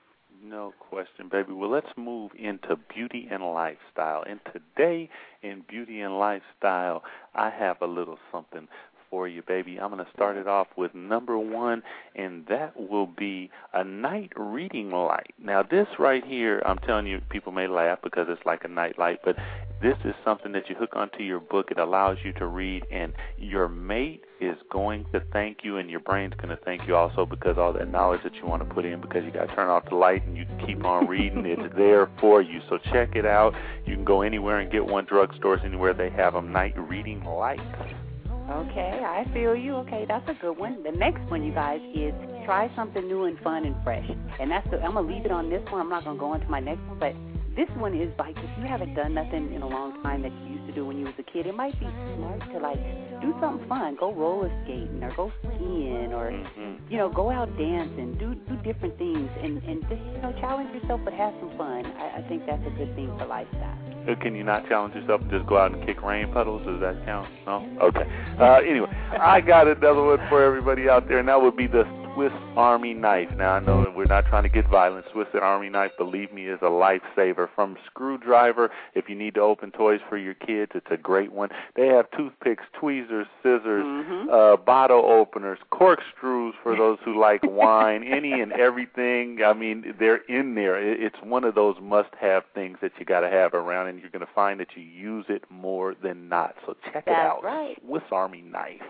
[0.43, 1.53] No question, baby.
[1.53, 4.23] Well, let's move into beauty and lifestyle.
[4.27, 5.09] And today
[5.41, 7.03] in beauty and lifestyle,
[7.33, 8.67] I have a little something
[9.09, 9.79] for you, baby.
[9.79, 11.83] I'm going to start it off with number one,
[12.15, 15.33] and that will be a night reading light.
[15.41, 18.97] Now, this right here, I'm telling you, people may laugh because it's like a night
[18.97, 19.35] light, but
[19.81, 21.69] this is something that you hook onto your book.
[21.71, 25.99] It allows you to read, and your mate is going to thank you, and your
[25.99, 28.85] brain's going to thank you also because all that knowledge that you want to put
[28.85, 31.45] in because you got to turn off the light and you keep on reading.
[31.45, 32.61] it's there for you.
[32.69, 33.53] So check it out.
[33.85, 36.51] You can go anywhere and get one drugstores anywhere they have them.
[36.51, 38.04] Night reading lights.
[38.49, 39.73] Okay, I feel you.
[39.77, 40.83] Okay, that's a good one.
[40.83, 42.13] The next one, you guys, is
[42.45, 44.07] try something new and fun and fresh.
[44.39, 45.81] And that's the, I'm gonna leave it on this one.
[45.81, 47.15] I'm not gonna go into my next one, but
[47.55, 50.55] this one is like if you haven't done nothing in a long time that you
[50.55, 51.87] used to do when you was a kid, it might be
[52.17, 52.79] smart to like
[53.21, 53.95] do something fun.
[53.99, 56.91] Go roller skating or go skiing or Mm-hmm.
[56.91, 58.15] you know go out dancing.
[58.19, 61.85] Do do different things and and just you know challenge yourself, but have some fun.
[61.85, 63.77] I, I think that's a good thing for lifestyle.
[64.09, 66.61] Uh, Can you not challenge yourself and just go out and kick rain puddles?
[66.65, 67.27] Does that count?
[67.47, 67.65] No?
[67.81, 68.05] Okay.
[68.39, 68.87] Uh, anyway,
[69.19, 71.83] I got another one for everybody out there, and that would be the
[72.15, 73.27] Swiss Army knife.
[73.35, 75.05] Now, I know that we're not trying to get violent.
[75.11, 77.49] Swiss Army knife, believe me, is a lifesaver.
[77.53, 81.49] From screwdriver, if you need to open toys for your kids, it's a great one.
[81.75, 84.31] They have toothpicks, tweezers, scissors, Mhm.
[84.31, 89.43] uh, bottle openers, corkscrews for those who like wine, any and everything.
[89.43, 90.77] I mean, they're in there.
[90.77, 94.25] It's one of those must-have things that you got to have around, and you're going
[94.25, 96.55] to find that you use it more than not.
[96.65, 97.43] So check it out.
[97.43, 97.77] right.
[97.85, 98.81] Swiss Army knife.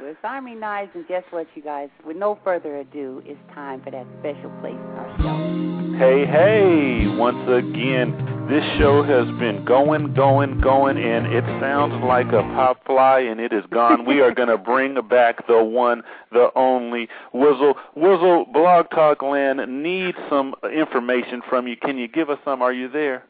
[0.00, 1.90] Swiss Army knives, and guess what, you guys?
[2.06, 5.98] With no further ado, it's time for that special place in our show.
[5.98, 7.06] Hey, hey!
[7.18, 12.82] Once again, this show has been going, going, going, and it sounds like a pop
[12.86, 14.06] fly, and it is gone.
[14.06, 17.74] we are going to bring back the one, the only Wizzle.
[17.94, 21.76] Wizzle, Blog Talk Land needs some information from you.
[21.76, 22.62] Can you give us some?
[22.62, 23.24] Are you there?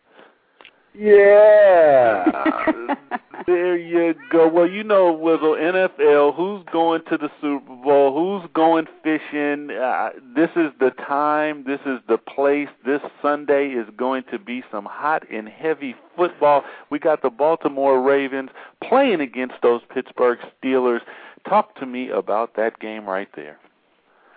[0.94, 2.66] Yeah.
[3.46, 4.48] there you go.
[4.48, 9.70] Well, you know, Wizzle, NFL, who's going to the Super Bowl, who's going fishing.
[9.70, 12.68] Uh, this is the time, this is the place.
[12.84, 16.64] This Sunday is going to be some hot and heavy football.
[16.90, 18.50] We got the Baltimore Ravens
[18.82, 21.00] playing against those Pittsburgh Steelers.
[21.48, 23.58] Talk to me about that game right there.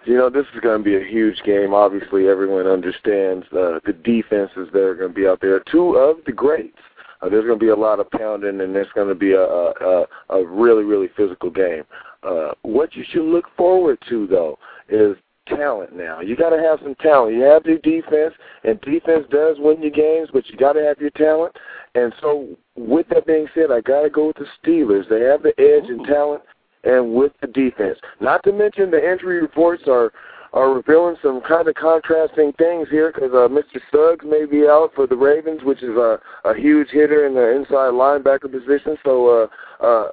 [0.05, 1.73] You know, this is going to be a huge game.
[1.73, 5.61] Obviously, everyone understands uh, the defenses that are going to be out there.
[5.61, 6.77] Two of the greats.
[7.23, 9.43] Uh, there's going to be a lot of pounding, and there's going to be a,
[9.43, 11.83] a, a, really, really physical game.
[12.23, 14.57] Uh, what you should look forward to, though,
[14.89, 15.15] is
[15.47, 16.19] talent now.
[16.19, 17.35] You got to have some talent.
[17.35, 20.99] You have your defense, and defense does win you games, but you got to have
[20.99, 21.55] your talent.
[21.95, 25.07] And so, with that being said, I got to go with the Steelers.
[25.09, 26.43] They have the edge in talent
[26.83, 27.97] and with the defense.
[28.19, 30.11] Not to mention the injury reports are
[30.53, 33.81] are revealing some kind of contrasting things here because uh, Mr.
[33.91, 37.55] Suggs may be out for the Ravens, which is a, a huge hitter in the
[37.55, 38.95] inside linebacker position.
[39.03, 39.49] So,
[39.81, 40.09] uh, uh,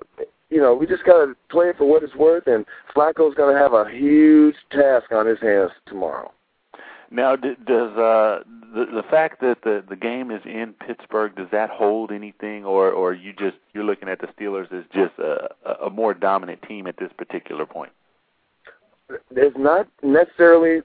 [0.49, 2.65] you know, we just got to play it for what it's worth, and
[2.97, 6.33] Flacco's going to have a huge task on his hands tomorrow.
[7.13, 7.51] Now, does
[7.99, 12.65] uh, the the fact that the the game is in Pittsburgh does that hold anything,
[12.65, 16.63] or or you just you're looking at the Steelers as just a, a more dominant
[16.69, 17.91] team at this particular point?
[19.31, 20.83] It's not necessarily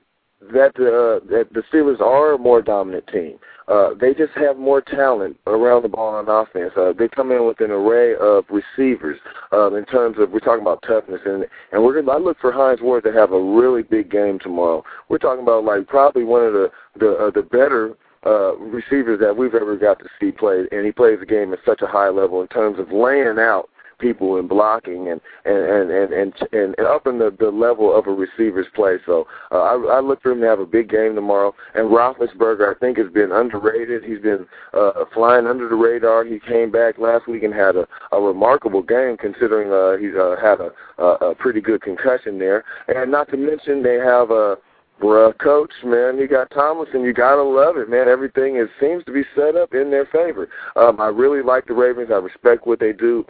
[0.54, 3.38] that uh, that the Steelers are a more dominant team.
[3.68, 6.72] Uh, they just have more talent around the ball on offense.
[6.78, 9.18] Uh, they come in with an array of receivers
[9.52, 12.52] um, in terms of we're talking about toughness, and and we're gonna, I look for
[12.52, 14.84] Hines Ward to have a really big game tomorrow.
[15.10, 16.70] We're talking about like probably one of the
[17.00, 17.96] the uh, the better
[18.26, 21.60] uh, receivers that we've ever got to see play, and he plays the game at
[21.66, 23.70] such a high level in terms of laying out
[24.00, 28.12] people and blocking and and and and and, and upping the the level of a
[28.12, 28.98] receiver's play.
[29.06, 31.54] So uh, I, I look for him to have a big game tomorrow.
[31.74, 34.04] And Roethlisberger, I think, has been underrated.
[34.04, 36.24] He's been uh, flying under the radar.
[36.26, 40.36] He came back last week and had a, a remarkable game, considering uh, he's uh,
[40.42, 40.72] had a,
[41.02, 42.64] a a pretty good concussion there.
[42.88, 44.56] And not to mention they have a uh,
[45.02, 47.04] Bruh, coach, man, you got Tomlinson.
[47.04, 48.08] You gotta love it, man.
[48.08, 50.48] Everything is seems to be set up in their favor.
[50.78, 52.10] Um, I really like the Ravens.
[52.12, 53.26] I respect what they do.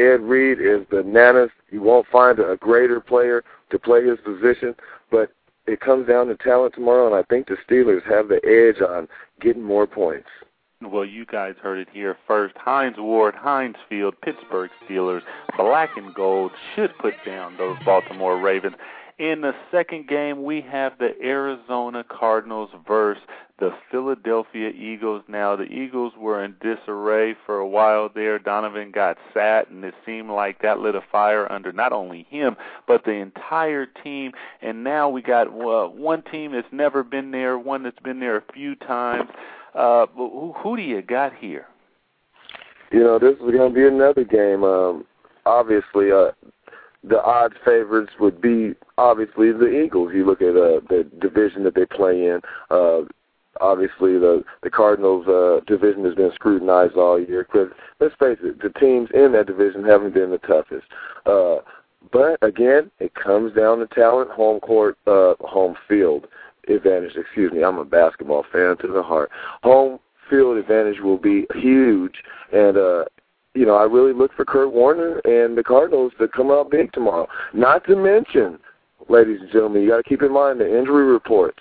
[0.00, 1.50] Ed Reed is bananas.
[1.70, 4.74] You won't find a greater player to play his position,
[5.10, 5.32] but
[5.66, 9.08] it comes down to talent tomorrow, and I think the Steelers have the edge on
[9.40, 10.28] getting more points.
[10.82, 12.56] Well, you guys heard it here first.
[12.56, 15.20] Hines Ward, Heinz Field, Pittsburgh Steelers,
[15.58, 18.76] black and gold should put down those Baltimore Ravens.
[19.20, 23.22] In the second game, we have the Arizona Cardinals versus
[23.58, 25.22] the Philadelphia Eagles.
[25.28, 28.38] Now, the Eagles were in disarray for a while there.
[28.38, 32.56] Donovan got sat, and it seemed like that lit a fire under not only him,
[32.86, 34.32] but the entire team.
[34.62, 38.38] And now we got uh, one team that's never been there, one that's been there
[38.38, 39.28] a few times.
[39.74, 41.66] Uh, who, who do you got here?
[42.90, 44.64] You know, this is going to be another game.
[44.64, 45.04] Um,
[45.44, 46.30] obviously, uh,
[47.02, 50.12] the odds favorites would be obviously the Eagles.
[50.14, 52.40] You look at uh, the division that they play in.
[52.70, 53.02] Uh,
[53.60, 57.44] obviously, the the Cardinals' uh, division has been scrutinized all year.
[57.50, 57.68] Because
[58.00, 60.86] let's face it, the teams in that division haven't been the toughest.
[61.24, 61.56] Uh,
[62.12, 66.26] but again, it comes down to talent, home court, uh, home field
[66.68, 67.16] advantage.
[67.16, 69.30] Excuse me, I'm a basketball fan to the heart.
[69.62, 69.98] Home
[70.28, 72.22] field advantage will be huge,
[72.52, 73.04] and uh,
[73.54, 76.92] you know, I really look for Kurt Warner and the Cardinals to come out big
[76.92, 77.26] tomorrow.
[77.52, 78.58] Not to mention,
[79.08, 81.58] ladies and gentlemen, you got to keep in mind the injury reports.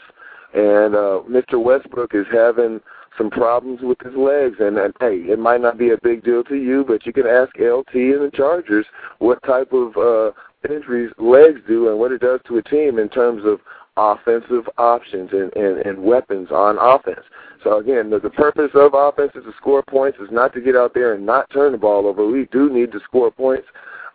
[0.54, 1.62] And uh, Mr.
[1.62, 2.80] Westbrook is having
[3.18, 4.58] some problems with his legs.
[4.60, 7.26] And, and hey, it might not be a big deal to you, but you can
[7.26, 8.86] ask LT and the Chargers
[9.18, 10.32] what type of uh,
[10.72, 13.60] injuries legs do and what it does to a team in terms of
[14.00, 17.26] offensive options and, and, and weapons on offense.
[17.64, 20.76] So again, the, the purpose of offense is to score points, is not to get
[20.76, 22.26] out there and not turn the ball over.
[22.26, 23.68] We do need to score points.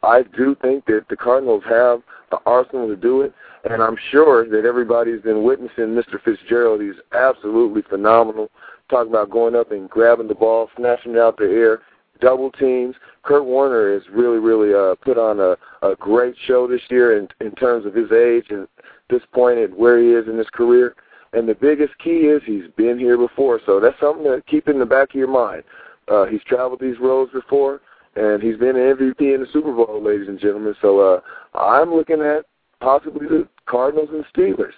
[0.03, 3.35] I do think that the Cardinals have the arsenal to do it,
[3.71, 6.23] and I'm sure that everybody's been witnessing Mr.
[6.25, 6.81] Fitzgerald.
[6.81, 8.51] He's absolutely phenomenal.
[8.91, 11.83] Talking about going up and grabbing the ball, snatching it out the air,
[12.21, 12.95] double teams.
[13.23, 15.57] Kurt Warner has really, really uh, put on a,
[15.87, 18.69] a great show this year in, in terms of his age and
[19.11, 20.95] this point at where he is in his career.
[21.33, 24.79] And the biggest key is he's been here before, so that's something to keep in
[24.79, 25.65] the back of your mind.
[26.07, 27.81] Uh, he's traveled these roads before,
[28.15, 30.75] and he's been an MVP in the Super Bowl, ladies and gentlemen.
[30.81, 31.21] So uh,
[31.59, 32.45] I'm looking at
[32.81, 34.75] possibly the Cardinals and Steelers.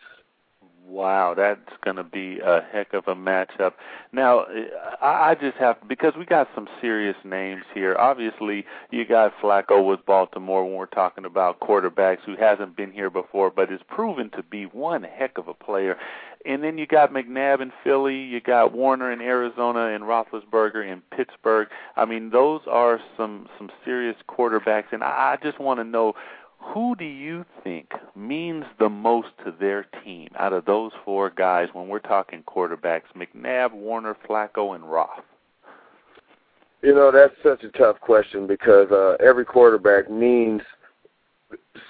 [0.88, 3.72] Wow, that's going to be a heck of a matchup.
[4.12, 4.46] Now,
[5.02, 7.96] I just have because we got some serious names here.
[7.98, 13.10] Obviously, you got Flacco with Baltimore when we're talking about quarterbacks who hasn't been here
[13.10, 15.98] before, but is proven to be one heck of a player.
[16.44, 21.02] And then you got McNabb in Philly, you got Warner in Arizona, and Roethlisberger in
[21.10, 21.66] Pittsburgh.
[21.96, 26.14] I mean, those are some some serious quarterbacks, and I just want to know
[26.72, 31.68] who do you think means the most to their team out of those four guys
[31.72, 33.04] when we're talking quarterbacks?
[33.16, 35.22] McNabb, Warner, Flacco, and Roth.
[36.82, 40.60] You know, that's such a tough question because uh, every quarterback means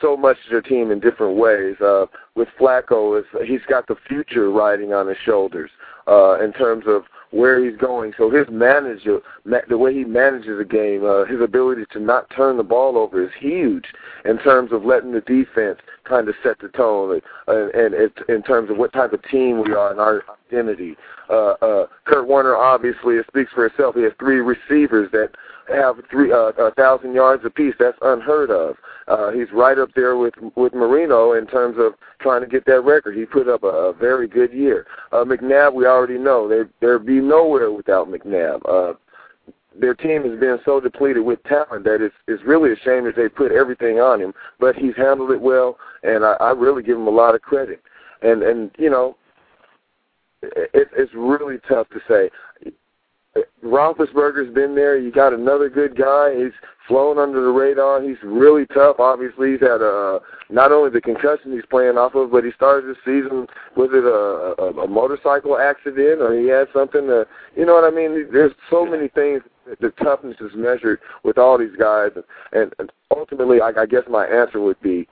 [0.01, 1.77] so much to their team in different ways.
[1.81, 5.71] Uh, with Flacco, is he's got the future riding on his shoulders
[6.07, 8.13] uh, in terms of where he's going.
[8.17, 9.21] So his manager,
[9.69, 13.23] the way he manages a game, uh, his ability to not turn the ball over
[13.23, 13.87] is huge
[14.25, 18.43] in terms of letting the defense kind of set the tone, uh, and it, in
[18.43, 20.97] terms of what type of team we are and our identity.
[21.29, 23.97] Uh, uh, Kurt Warner, obviously, speaks for itself.
[23.97, 25.31] He has three receivers that
[25.69, 27.75] have three uh, a thousand yards apiece.
[27.79, 28.77] That's unheard of.
[29.09, 32.81] Uh, he's right up there with with Marino in terms of trying to get that
[32.81, 33.17] record.
[33.17, 34.87] He put up a, a very good year.
[35.13, 38.61] Uh, McNabb, we already know they there'd be nowhere without McNabb.
[38.69, 38.95] Uh,
[39.79, 43.17] their team has been so depleted with talent that it's it's really a shame that
[43.17, 44.33] they put everything on him.
[44.59, 47.83] But he's handled it well, and I, I really give him a lot of credit.
[48.23, 49.17] And and you know,
[50.43, 52.31] it, it's really tough to say.
[53.65, 54.99] Roethlisberger's been there.
[54.99, 56.35] You got another good guy.
[56.37, 56.53] He's
[56.87, 58.03] flown under the radar.
[58.03, 58.97] He's really tough.
[58.99, 62.87] Obviously, he's had a not only the concussion he's playing off of, but he started
[62.89, 67.07] the season was it a, a, a motorcycle accident or he had something.
[67.07, 67.27] To,
[67.57, 68.29] you know what I mean?
[68.33, 69.43] There's so many things.
[69.81, 72.11] The toughness is measured with all these guys,
[72.53, 75.09] and, and ultimately, I, I guess my answer would be,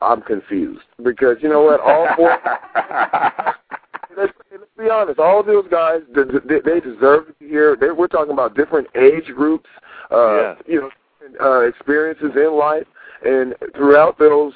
[0.00, 1.80] I'm confused because you know what?
[1.80, 2.38] All four.
[4.16, 5.18] let's, let's be honest.
[5.18, 7.76] All those guys, they, they deserve to be here.
[7.78, 9.68] They, we're talking about different age groups,
[10.10, 10.54] uh, yeah.
[10.66, 10.90] you know,
[11.40, 12.86] uh, experiences in life,
[13.24, 14.52] and throughout those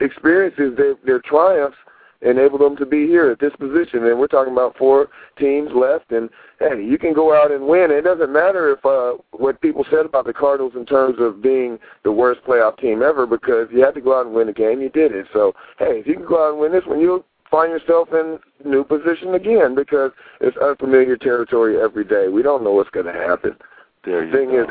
[0.00, 1.76] experiences, they, their triumphs
[2.22, 4.04] enable them to be here at this position.
[4.04, 6.28] And we're talking about four teams left, and
[6.58, 7.90] hey, you can go out and win.
[7.90, 11.78] It doesn't matter if uh, what people said about the Cardinals in terms of being
[12.04, 14.82] the worst playoff team ever, because you had to go out and win a game.
[14.82, 15.26] You did it.
[15.32, 18.38] So hey, if you can go out and win this one, you'll find yourself in
[18.64, 22.28] new position again because it's unfamiliar territory every day.
[22.28, 23.56] We don't know what's going to happen.
[24.04, 24.62] There the thing go.
[24.62, 24.68] is,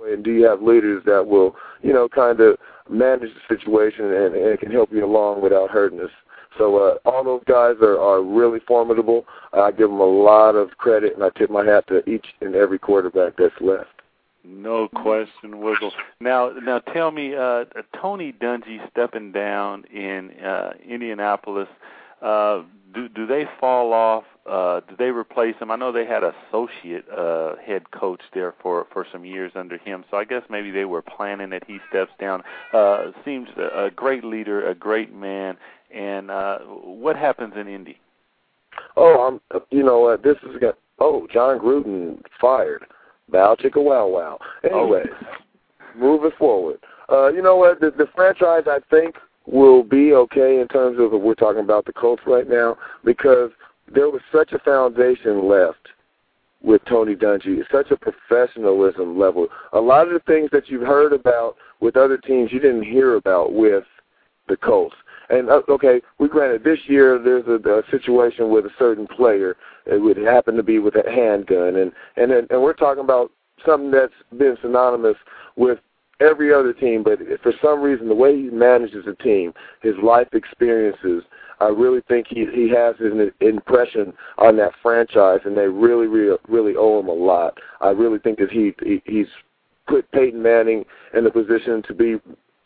[0.00, 2.56] and do you have leaders that will, you know, kind of
[2.88, 6.10] manage the situation and, and can help you along without hurting us?
[6.56, 9.26] So uh, all those guys are, are really formidable.
[9.52, 12.54] I give them a lot of credit, and I tip my hat to each and
[12.54, 13.90] every quarterback that's left.
[14.44, 15.92] No question, Wizzle.
[16.20, 17.64] Now, now tell me, uh,
[18.00, 21.68] Tony Dungy stepping down in uh, Indianapolis.
[22.22, 22.62] Uh,
[22.94, 24.24] do do they fall off?
[24.48, 25.70] Uh, do they replace him?
[25.70, 30.04] I know they had associate uh, head coach there for for some years under him,
[30.10, 32.42] so I guess maybe they were planning that he steps down.
[32.72, 35.56] Uh, seems a, a great leader, a great man.
[35.94, 37.98] And uh, what happens in Indy?
[38.96, 39.62] Oh, I'm.
[39.70, 40.78] You know, uh, this is got.
[40.98, 42.84] Oh, Jon Gruden fired.
[43.30, 44.38] Bow chicka wow wow.
[44.64, 45.98] Anyway, Oh.
[45.98, 46.78] moving forward.
[47.10, 47.80] Uh, you know what?
[47.80, 49.14] The, the franchise, I think,
[49.50, 53.50] will be okay in terms of we're talking about the Colts right now because
[53.92, 55.88] there was such a foundation left
[56.62, 59.48] with Tony Dungy, such a professionalism level.
[59.72, 63.14] A lot of the things that you've heard about with other teams, you didn't hear
[63.14, 63.84] about with
[64.48, 64.96] the Colts.
[65.30, 69.56] And uh, okay, we granted this year there's a, a situation with a certain player.
[69.86, 73.30] It would happen to be with a handgun, and and and we're talking about
[73.66, 75.16] something that's been synonymous
[75.56, 75.80] with
[76.20, 77.02] every other team.
[77.02, 79.52] But for some reason, the way he manages a team,
[79.82, 81.22] his life experiences,
[81.60, 86.36] I really think he he has an impression on that franchise, and they really really
[86.48, 87.58] really owe him a lot.
[87.80, 89.26] I really think that he, he he's
[89.88, 92.16] put Peyton Manning in the position to be,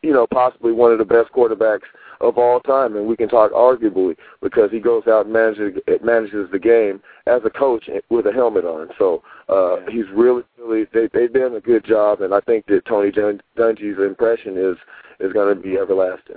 [0.03, 1.87] you know, possibly one of the best quarterbacks
[2.21, 6.49] of all time, and we can talk arguably because he goes out and manages manages
[6.53, 8.89] the game as a coach with a helmet on.
[8.99, 9.91] So uh, Yeah.
[9.91, 13.43] he's really, really they they've done a good job, and I think that Tony Dun-
[13.57, 14.77] Dungy's impression is
[15.21, 16.37] is going to be everlasting.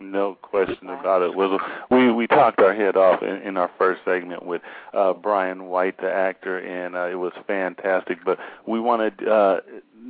[0.00, 1.36] No question about it.
[1.36, 1.60] Wizzle.
[1.90, 4.60] We we talked our head off in, in our first segment with
[4.92, 8.18] uh, Brian White, the actor, and uh, it was fantastic.
[8.24, 9.60] But we wanted uh,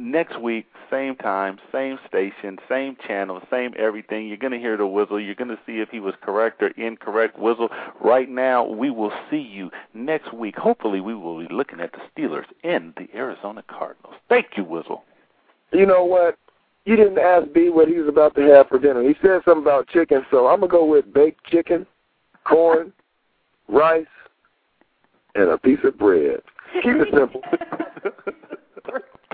[0.05, 4.28] next week, same time, same station, same channel, same everything.
[4.28, 5.24] You're going to hear the Wizzle.
[5.24, 7.38] You're going to see if he was correct or incorrect.
[7.38, 7.70] Wizzle.
[8.00, 10.57] Right now, we will see you next week.
[10.57, 14.14] Hopefully, we will be looking at the Steelers and the Arizona Cardinals.
[14.28, 15.00] Thank you, Wizzle.
[15.72, 16.38] You know what?
[16.84, 19.02] You didn't ask B what he was about to have for dinner.
[19.02, 21.86] He said something about chicken, so I'm gonna go with baked chicken,
[22.44, 22.92] corn,
[23.68, 24.05] rice,
[25.34, 26.42] and a piece of bread.
[26.82, 27.40] Keep it simple.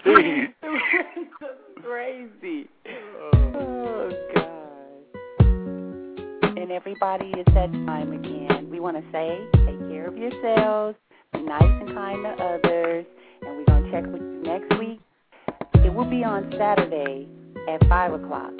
[0.02, 0.48] Please.
[1.82, 2.68] crazy.
[3.54, 4.56] Oh God.
[6.56, 8.70] And everybody, it's that time again.
[8.70, 10.96] We want to say, take care of yourselves,
[11.32, 13.06] be nice and kind to others,
[13.42, 15.00] and we're gonna check with you next week.
[15.84, 17.28] It will be on Saturday
[17.68, 18.52] at five o'clock.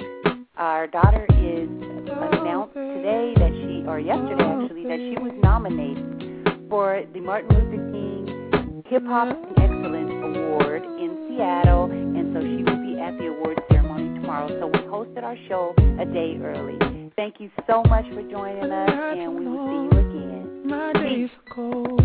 [0.57, 7.03] Our daughter is announced today that she, or yesterday actually, that she was nominated for
[7.13, 12.99] the Martin Luther King Hip Hop Excellence Award in Seattle, and so she will be
[12.99, 14.47] at the award ceremony tomorrow.
[14.47, 16.77] So we hosted our show a day early.
[17.15, 20.61] Thank you so much for joining us, and we will see you again.
[20.65, 22.01] My days are cold.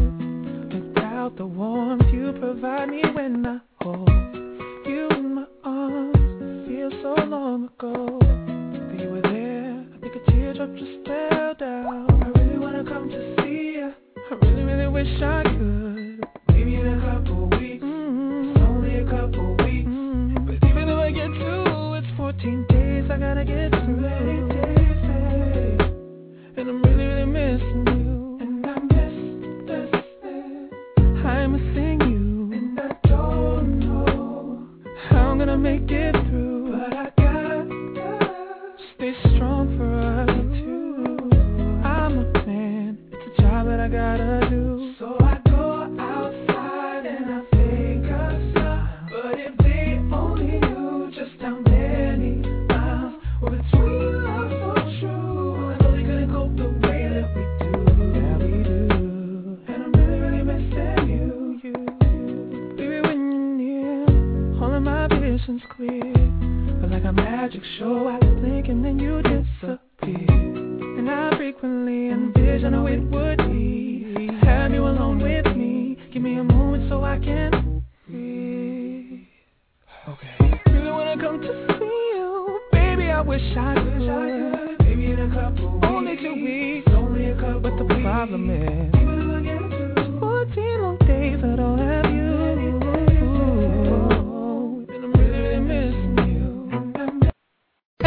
[1.26, 4.08] without the warmth you provide me when I hold
[4.86, 6.14] you in my arms.
[6.18, 9.84] It feels so long ago that you were there.
[9.94, 12.22] I think a teardrop just fell down.
[12.22, 13.92] I really wanna come to see you.
[14.30, 16.26] I really, really wish I could.
[16.48, 17.75] Maybe in a couple weeks.
[22.36, 23.10] 14 days.
[23.10, 24.02] I gotta get through.
[24.02, 24.76] Days.
[26.56, 28.38] And I'm really, really missing you.
[28.40, 29.14] And I miss
[29.66, 29.90] this.
[31.24, 32.52] I'm missing you.
[32.52, 34.68] And I don't know
[35.08, 36.78] how I'm gonna make it through.
[36.78, 37.64] But I gotta
[38.96, 40.28] stay strong for us
[40.60, 41.30] two.
[41.86, 42.98] I'm a man.
[43.12, 44.65] It's a job that I gotta do.